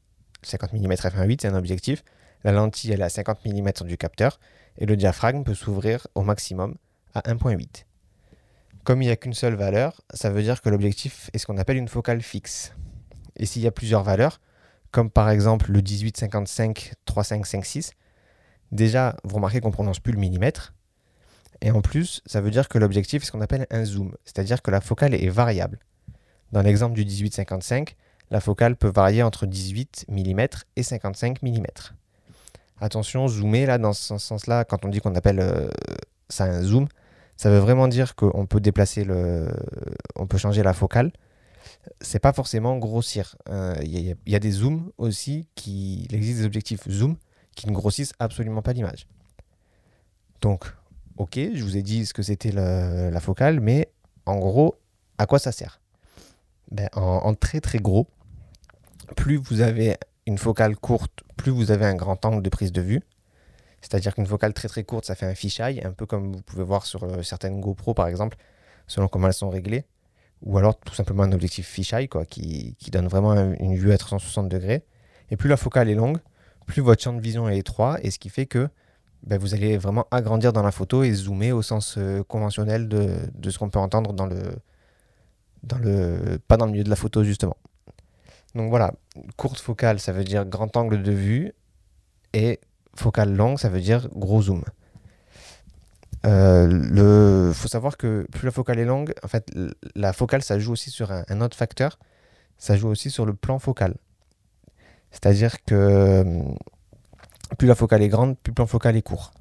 Le 0.43 0.47
50 0.47 0.73
mm 0.73 0.93
f1.8, 0.93 1.39
c'est 1.41 1.49
un 1.49 1.55
objectif. 1.55 2.05
La 2.45 2.53
lentille 2.53 2.93
est 2.93 3.01
à 3.01 3.09
50 3.09 3.45
mm 3.47 3.87
du 3.87 3.97
capteur 3.97 4.39
et 4.79 4.87
le 4.87 4.97
diaphragme 4.97 5.45
peut 5.45 5.55
s'ouvrir 5.55 6.07
au 6.15 6.23
maximum 6.23 6.77
à 7.15 7.21
1.8. 7.21 7.85
Comme 8.85 9.01
il 9.01 9.07
n'y 9.07 9.13
a 9.13 9.17
qu'une 9.17 9.35
seule 9.35 9.55
valeur, 9.55 10.01
ça 10.13 10.31
veut 10.31 10.43
dire 10.43 10.61
que 10.61 10.69
l'objectif 10.69 11.31
est 11.33 11.39
ce 11.39 11.47
qu'on 11.47 11.59
appelle 11.59 11.77
une 11.77 11.89
focale 11.89 12.21
fixe. 12.21 12.75
Et 13.37 13.47
s'il 13.47 13.63
y 13.63 13.67
a 13.69 13.73
plusieurs 13.73 14.03
valeurs, 14.03 14.41
comme 14.93 15.11
par 15.11 15.31
exemple 15.31 15.73
le 15.73 15.81
1855 15.81 16.93
3556, 17.05 17.93
déjà 18.71 19.17
vous 19.25 19.37
remarquez 19.37 19.61
qu'on 19.61 19.69
ne 19.69 19.73
prononce 19.73 20.01
plus 20.01 20.13
le 20.13 20.19
millimètre. 20.19 20.75
Et 21.61 21.71
en 21.71 21.81
plus, 21.81 22.23
ça 22.27 22.41
veut 22.41 22.51
dire 22.51 22.69
que 22.69 22.79
l'objectif 22.79 23.23
est 23.23 23.27
ce 23.27 23.33
qu'on 23.33 23.41
appelle 23.41 23.67
un 23.71 23.85
zoom, 23.85 24.15
c'est-à-dire 24.25 24.63
que 24.63 24.71
la 24.71 24.81
focale 24.81 25.15
est 25.15 25.29
variable. 25.29 25.79
Dans 26.53 26.63
l'exemple 26.63 26.95
du 26.95 27.05
1855, 27.05 27.97
la 28.31 28.41
focale 28.41 28.77
peut 28.77 28.91
varier 28.91 29.23
entre 29.23 29.47
18 29.47 30.07
mm 30.09 30.47
et 30.77 30.83
55 30.83 31.43
mm. 31.43 31.65
Attention, 32.81 33.29
zoomer 33.29 33.67
là 33.67 33.79
dans 33.79 33.93
ce 33.93 34.19
sens-là, 34.19 34.65
quand 34.65 34.85
on 34.85 34.89
dit 34.89 35.01
qu'on 35.01 35.15
appelle 35.15 35.41
euh, 35.41 35.69
ça 36.29 36.45
un 36.45 36.63
zoom, 36.63 36.89
ça 37.37 37.51
veut 37.51 37.59
vraiment 37.59 37.89
dire 37.89 38.15
qu'on 38.15 38.47
peut 38.47 38.61
déplacer 38.61 39.05
le. 39.05 39.49
On 40.17 40.27
peut 40.27 40.39
changer 40.39 40.63
la 40.63 40.73
focale. 40.73 41.13
C'est 42.01 42.19
pas 42.19 42.33
forcément 42.33 42.77
grossir. 42.79 43.37
Il 43.47 43.53
euh, 43.53 44.15
y, 44.27 44.35
a 44.35 44.39
des 44.39 44.51
zooms 44.51 44.91
aussi 44.99 45.49
qui. 45.55 46.05
Il 46.05 46.15
existe 46.15 46.39
des 46.39 46.45
objectifs 46.45 46.89
zoom 46.89 47.17
qui 47.57 47.67
ne 47.69 47.73
grossissent 47.73 48.15
absolument 48.19 48.63
pas 48.63 48.73
l'image. 48.73 49.07
Donc, 50.41 50.65
ok, 51.17 51.39
je 51.55 51.63
vous 51.63 51.77
ai 51.77 51.83
dit 51.83 52.07
ce 52.07 52.15
que 52.15 52.23
c'était 52.23 52.53
la 52.53 53.21
focale, 53.21 53.61
mais 53.61 53.93
en 54.27 54.39
gros, 54.39 54.77
à 55.19 55.27
quoi 55.27 55.39
ça 55.39 55.53
sert? 55.53 55.81
Ben, 56.71 56.89
en, 56.95 57.35
très 57.35 57.61
très 57.61 57.79
gros, 57.79 58.07
plus 59.17 59.37
vous 59.37 59.61
avez 59.61 59.97
une 60.27 60.39
focale 60.39 60.77
courte, 60.77 61.23
plus 61.37 61.53
vous 61.53 61.71
avez 61.71 61.85
un 61.85 61.95
grand 61.95 62.25
angle 62.25 62.43
de 62.43 62.49
prise 62.49 62.73
de 62.73 62.81
vue. 62.81 63.03
C'est-à-dire 63.83 64.15
qu'une 64.15 64.27
focale 64.27 64.55
très 64.55 64.69
très 64.69 64.85
courte, 64.85 65.05
ça 65.05 65.15
fait 65.15 65.27
un 65.27 65.35
fisheye, 65.35 65.85
un 65.85 65.93
peu 65.93 66.07
comme 66.07 66.33
vous 66.33 66.43
pouvez 66.43 66.63
voir 66.63 66.87
sur 66.87 67.05
euh, 67.05 67.23
certaines 67.23 67.61
GoPro 67.61 67.95
par 67.95 68.07
exemple, 68.07 68.37
selon 68.87 69.09
comment 69.09 69.27
elles 69.27 69.35
sont 69.35 69.51
réglées. 69.51 69.85
Ou 70.43 70.59
alors 70.59 70.77
tout 70.77 70.95
simplement 70.95 71.23
un 71.23 71.33
objectif 71.33 71.67
fisheye 71.67 72.09
quoi, 72.09 72.25
qui, 72.25 72.77
donne 72.91 73.07
vraiment 73.07 73.35
une 73.61 73.77
vue 73.77 73.93
à 73.93 73.99
360 73.99 74.49
degrés. 74.49 74.85
Et 75.31 75.37
plus 75.37 75.49
la 75.49 75.57
focale 75.57 75.89
est 75.89 75.95
longue, 75.95 76.19
plus 76.67 76.83
votre 76.83 77.03
champ 77.03 77.13
de 77.13 77.21
vision 77.21 77.49
est 77.49 77.59
étroit, 77.59 77.99
et 78.03 78.11
ce 78.11 78.19
qui 78.19 78.29
fait 78.29 78.47
que 78.47 78.69
ben, 79.23 79.39
vous 79.39 79.55
allez 79.55 79.79
vraiment 79.79 80.07
agrandir 80.11 80.53
dans 80.53 80.63
la 80.63 80.73
photo 80.73 81.05
et 81.05 81.13
zoomer 81.13 81.53
au 81.53 81.63
sens 81.63 81.95
euh, 81.97 82.25
conventionnel 82.25 82.89
de, 82.89 83.17
de 83.35 83.51
ce 83.51 83.59
qu'on 83.59 83.71
peut 83.71 83.79
entendre 83.79 84.13
dans 84.13 84.27
le, 84.27 84.57
dans 85.63 85.79
le, 85.79 86.39
pas 86.49 86.57
dans 86.57 86.67
le 86.67 86.73
milieu 86.73 86.85
de 86.85 86.91
la 86.91 86.97
photo 86.97 87.23
justement. 87.23 87.57
Donc 88.55 88.69
voilà, 88.69 88.93
courte 89.37 89.61
focale, 89.61 90.01
ça 90.01 90.13
veut 90.13 90.25
dire 90.25 90.45
grand 90.45 90.77
angle 90.77 91.03
de 91.03 91.13
vue, 91.13 91.53
et 92.33 92.61
focale 92.95 93.35
longue, 93.35 93.59
ça 93.59 93.69
veut 93.69 93.81
dire 93.81 94.09
gros 94.15 94.43
zoom. 94.43 94.63
Il 96.25 96.31
euh, 96.31 97.53
faut 97.53 97.69
savoir 97.69 97.97
que 97.97 98.27
plus 98.31 98.45
la 98.45 98.53
focale 98.53 98.79
est 98.79 98.85
longue, 98.85 99.13
en 99.25 99.29
fait, 99.29 99.51
la 99.97 100.13
focale, 100.13 100.43
ça 100.43 100.59
joue 100.59 100.73
aussi 100.73 100.91
sur 100.91 101.11
un, 101.11 101.41
autre 101.41 101.57
facteur, 101.57 101.99
ça 102.59 102.77
joue 102.77 102.89
aussi 102.89 103.11
sur 103.11 103.27
le 103.27 103.35
plan 103.35 103.59
focal. 103.59 103.97
C'est-à-dire 105.11 105.65
que 105.65 106.21
hum, 106.21 106.57
plus 107.59 107.67
la 107.67 107.75
focale 107.75 108.03
est 108.03 108.09
grande, 108.09 108.39
plus 108.39 108.51
le 108.51 108.55
plan 108.55 108.67
focal 108.67 108.97
est 108.97 109.03
court. 109.03 109.33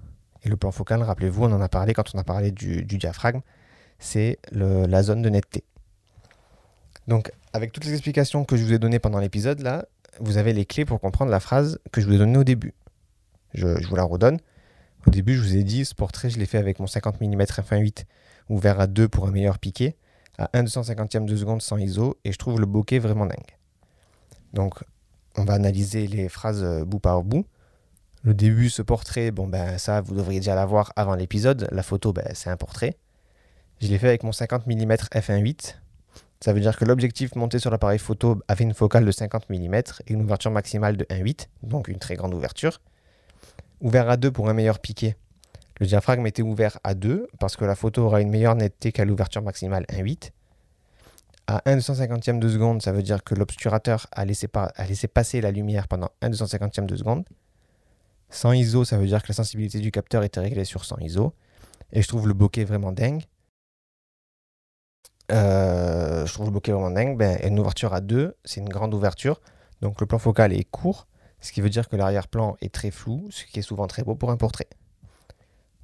Et 0.43 0.49
le 0.49 0.57
plan 0.57 0.71
focal, 0.71 1.03
rappelez-vous, 1.03 1.43
on 1.43 1.51
en 1.51 1.61
a 1.61 1.69
parlé 1.69 1.93
quand 1.93 2.15
on 2.15 2.17
a 2.17 2.23
parlé 2.23 2.51
du, 2.51 2.83
diaphragme, 2.83 3.41
c'est 3.99 4.39
la 4.51 5.03
zone 5.03 5.21
de 5.21 5.29
netteté. 5.29 5.63
Donc, 7.07 7.31
avec 7.53 7.71
toutes 7.71 7.85
les 7.85 7.93
explications 7.93 8.43
que 8.43 8.57
je 8.57 8.63
vous 8.63 8.73
ai 8.73 8.79
données 8.79 8.99
pendant 8.99 9.19
l'épisode, 9.19 9.59
là, 9.59 9.85
vous 10.19 10.37
avez 10.37 10.53
les 10.53 10.65
clés 10.65 10.85
pour 10.85 10.99
comprendre 10.99 11.29
la 11.29 11.39
phrase 11.39 11.79
que 11.91 12.01
je 12.01 12.07
vous 12.07 12.13
ai 12.13 12.17
donnée 12.17 12.37
au 12.37 12.43
début. 12.43 12.73
Je, 13.53 13.67
vous 13.87 13.95
la 13.95 14.03
redonne. 14.03 14.39
Au 15.07 15.09
début, 15.09 15.35
je 15.35 15.41
vous 15.41 15.55
ai 15.55 15.63
dit, 15.63 15.85
ce 15.85 15.95
portrait, 15.95 16.29
je 16.29 16.37
l'ai 16.37 16.45
fait 16.45 16.57
avec 16.57 16.79
mon 16.79 16.87
50 16.87 17.21
mm 17.21 17.41
f1.8 17.41 18.05
ouvert 18.49 18.79
à 18.79 18.87
2 18.87 19.07
pour 19.07 19.27
un 19.27 19.31
meilleur 19.31 19.59
piqué, 19.59 19.95
à 20.37 20.49
1 20.53 20.63
250e 20.63 21.25
de 21.25 21.35
seconde 21.35 21.61
sans 21.61 21.77
ISO, 21.77 22.17
et 22.23 22.31
je 22.31 22.37
trouve 22.37 22.59
le 22.59 22.65
bokeh 22.65 22.99
vraiment 22.99 23.25
dingue. 23.25 23.57
Donc, 24.53 24.83
on 25.37 25.45
va 25.45 25.53
analyser 25.53 26.07
les 26.07 26.29
phrases 26.29 26.63
euh, 26.63 26.83
bout 26.83 26.99
par 26.99 27.23
bout. 27.23 27.45
Le 28.23 28.33
début, 28.33 28.69
ce 28.69 28.81
portrait, 28.81 29.31
bon 29.31 29.47
ben 29.47 29.77
ça, 29.77 30.01
vous 30.01 30.13
devriez 30.13 30.39
déjà 30.39 30.53
l'avoir 30.53 30.93
avant 30.95 31.15
l'épisode. 31.15 31.67
La 31.71 31.81
photo, 31.81 32.13
ben, 32.13 32.27
c'est 32.33 32.49
un 32.49 32.57
portrait. 32.57 32.97
Je 33.79 33.87
l'ai 33.87 33.97
fait 33.97 34.09
avec 34.09 34.23
mon 34.23 34.31
50 34.31 34.67
mm 34.67 34.93
f1.8 34.93 35.75
ça 36.41 36.53
veut 36.53 36.59
dire 36.59 36.75
que 36.75 36.85
l'objectif 36.85 37.35
monté 37.35 37.59
sur 37.59 37.69
l'appareil 37.69 37.99
photo 37.99 38.41
avait 38.47 38.63
une 38.63 38.73
focale 38.73 39.05
de 39.05 39.11
50 39.11 39.47
mm 39.49 39.75
et 39.75 40.13
une 40.13 40.23
ouverture 40.23 40.49
maximale 40.49 40.97
de 40.97 41.05
1.8, 41.05 41.47
donc 41.61 41.87
une 41.87 41.99
très 41.99 42.15
grande 42.15 42.33
ouverture. 42.33 42.81
Ouvert 43.81 44.09
à 44.09 44.17
2 44.17 44.31
pour 44.31 44.47
un 44.47 44.53
meilleur 44.53 44.79
piqué. 44.79 45.15
Le 45.79 45.87
diaphragme 45.87 46.27
était 46.27 46.43
ouvert 46.43 46.79
à 46.83 46.93
2 46.93 47.27
parce 47.39 47.57
que 47.57 47.65
la 47.65 47.75
photo 47.75 48.03
aura 48.03 48.21
une 48.21 48.29
meilleure 48.29 48.55
netteté 48.55 48.91
qu'à 48.91 49.05
l'ouverture 49.05 49.41
maximale 49.41 49.85
1.8. 49.89 50.29
À 51.47 51.63
1 51.65 51.77
250e 51.77 52.37
de 52.37 52.47
seconde, 52.47 52.83
ça 52.83 52.91
veut 52.91 53.01
dire 53.01 53.23
que 53.23 53.33
l'obturateur 53.33 54.05
a 54.11 54.23
laissé, 54.23 54.47
passer 54.47 55.41
la 55.41 55.49
lumière 55.49 55.87
pendant 55.87 56.09
1 56.21 56.29
250e 56.29 56.85
de 56.85 56.95
seconde. 56.95 57.25
100 58.29 58.53
ISO, 58.53 58.85
ça 58.85 58.97
veut 58.97 59.07
dire 59.07 59.23
que 59.23 59.29
la 59.29 59.33
sensibilité 59.33 59.79
du 59.79 59.91
capteur 59.91 60.23
était 60.23 60.39
réglée 60.39 60.63
sur 60.63 60.85
100 60.85 60.99
ISO. 60.99 61.33
Et 61.91 62.03
je 62.03 62.07
trouve 62.07 62.27
le 62.27 62.35
bokeh 62.35 62.63
vraiment 62.63 62.91
dingue. 62.91 63.23
Euh, 65.31 66.25
je 66.27 66.33
trouve 66.33 66.45
le 66.45 66.51
bokeh 66.51 66.71
vraiment 66.71 66.91
dingue. 66.91 67.17
Ben, 67.17 67.39
une 67.43 67.59
ouverture 67.59 67.93
à 67.95 68.01
2, 68.01 68.35
c'est 68.45 68.61
une 68.61 68.69
grande 68.69 68.93
ouverture. 68.93 69.41
Donc 69.81 69.99
le 69.99 70.05
plan 70.05 70.19
focal 70.19 70.53
est 70.53 70.63
court, 70.63 71.07
ce 71.41 71.51
qui 71.51 71.61
veut 71.61 71.69
dire 71.69 71.89
que 71.89 71.95
l'arrière-plan 71.95 72.55
est 72.61 72.73
très 72.73 72.91
flou, 72.91 73.27
ce 73.31 73.45
qui 73.45 73.59
est 73.59 73.63
souvent 73.63 73.87
très 73.87 74.03
beau 74.03 74.15
pour 74.15 74.31
un 74.31 74.37
portrait. 74.37 74.67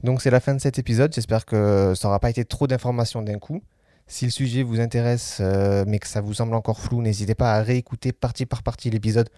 Donc 0.04 0.22
c'est 0.22 0.30
la 0.30 0.40
fin 0.40 0.54
de 0.54 0.62
cet 0.62 0.78
épisode. 0.80 1.14
J'espère 1.14 1.46
que 1.46 1.94
ça 1.96 2.08
n'aura 2.08 2.20
pas 2.20 2.30
été 2.30 2.46
trop 2.46 2.68
d'informations 2.68 3.22
d'un 3.22 3.40
coup. 3.40 3.62
Si 4.06 4.26
le 4.26 4.32
sujet 4.32 4.64
vous 4.64 4.80
intéresse, 4.80 5.40
euh, 5.42 5.84
mais 5.86 6.00
que 6.00 6.08
ça 6.08 6.22
vous 6.22 6.34
semble 6.34 6.54
encore 6.54 6.80
flou, 6.80 7.02
n'hésitez 7.02 7.36
pas 7.36 7.56
à 7.56 7.62
réécouter 7.62 8.14
partie 8.14 8.46
par 8.46 8.64
partie 8.64 8.90
l'épisode 8.90 9.30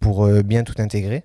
pour 0.00 0.24
euh, 0.26 0.42
bien 0.42 0.64
tout 0.64 0.74
intégrer. 0.78 1.24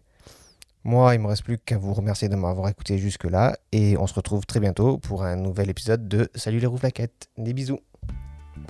Moi, 0.83 1.15
il 1.15 1.17
ne 1.17 1.23
me 1.23 1.29
reste 1.29 1.43
plus 1.43 1.57
qu'à 1.57 1.79
vous 1.79 1.93
remercier 1.95 2.29
de 2.29 2.35
m'avoir 2.35 2.69
écouté 2.69 2.99
jusque-là. 2.99 3.57
Et 3.71 3.97
on 3.97 4.05
se 4.05 4.13
retrouve 4.13 4.45
très 4.45 4.59
bientôt 4.59 4.99
pour 4.99 5.23
un 5.23 5.35
nouvel 5.35 5.71
épisode 5.71 6.07
de 6.07 6.29
Salut 6.35 6.59
les 6.59 6.67
rouflaquettes. 6.67 7.27
Des 7.39 7.53
bisous. 7.53 7.79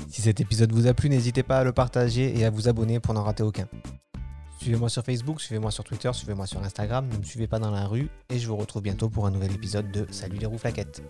Si 0.09 0.21
cet 0.21 0.39
épisode 0.39 0.71
vous 0.71 0.87
a 0.87 0.93
plu, 0.93 1.09
n'hésitez 1.09 1.43
pas 1.43 1.59
à 1.59 1.63
le 1.65 1.73
partager 1.73 2.39
et 2.39 2.45
à 2.45 2.49
vous 2.49 2.69
abonner 2.69 3.01
pour 3.01 3.13
n'en 3.13 3.23
rater 3.23 3.43
aucun. 3.43 3.67
Suivez-moi 4.65 4.89
sur 4.89 5.03
Facebook, 5.03 5.41
suivez-moi 5.41 5.69
sur 5.69 5.83
Twitter, 5.83 6.09
suivez-moi 6.11 6.47
sur 6.47 6.59
Instagram, 6.63 7.07
ne 7.07 7.17
me 7.19 7.23
suivez 7.23 7.45
pas 7.45 7.59
dans 7.59 7.69
la 7.69 7.85
rue 7.85 8.09
et 8.31 8.39
je 8.39 8.47
vous 8.47 8.55
retrouve 8.55 8.81
bientôt 8.81 9.09
pour 9.09 9.27
un 9.27 9.29
nouvel 9.29 9.51
épisode 9.51 9.91
de 9.91 10.07
Salut 10.09 10.39
les 10.39 10.47
rouflaquettes. 10.47 11.03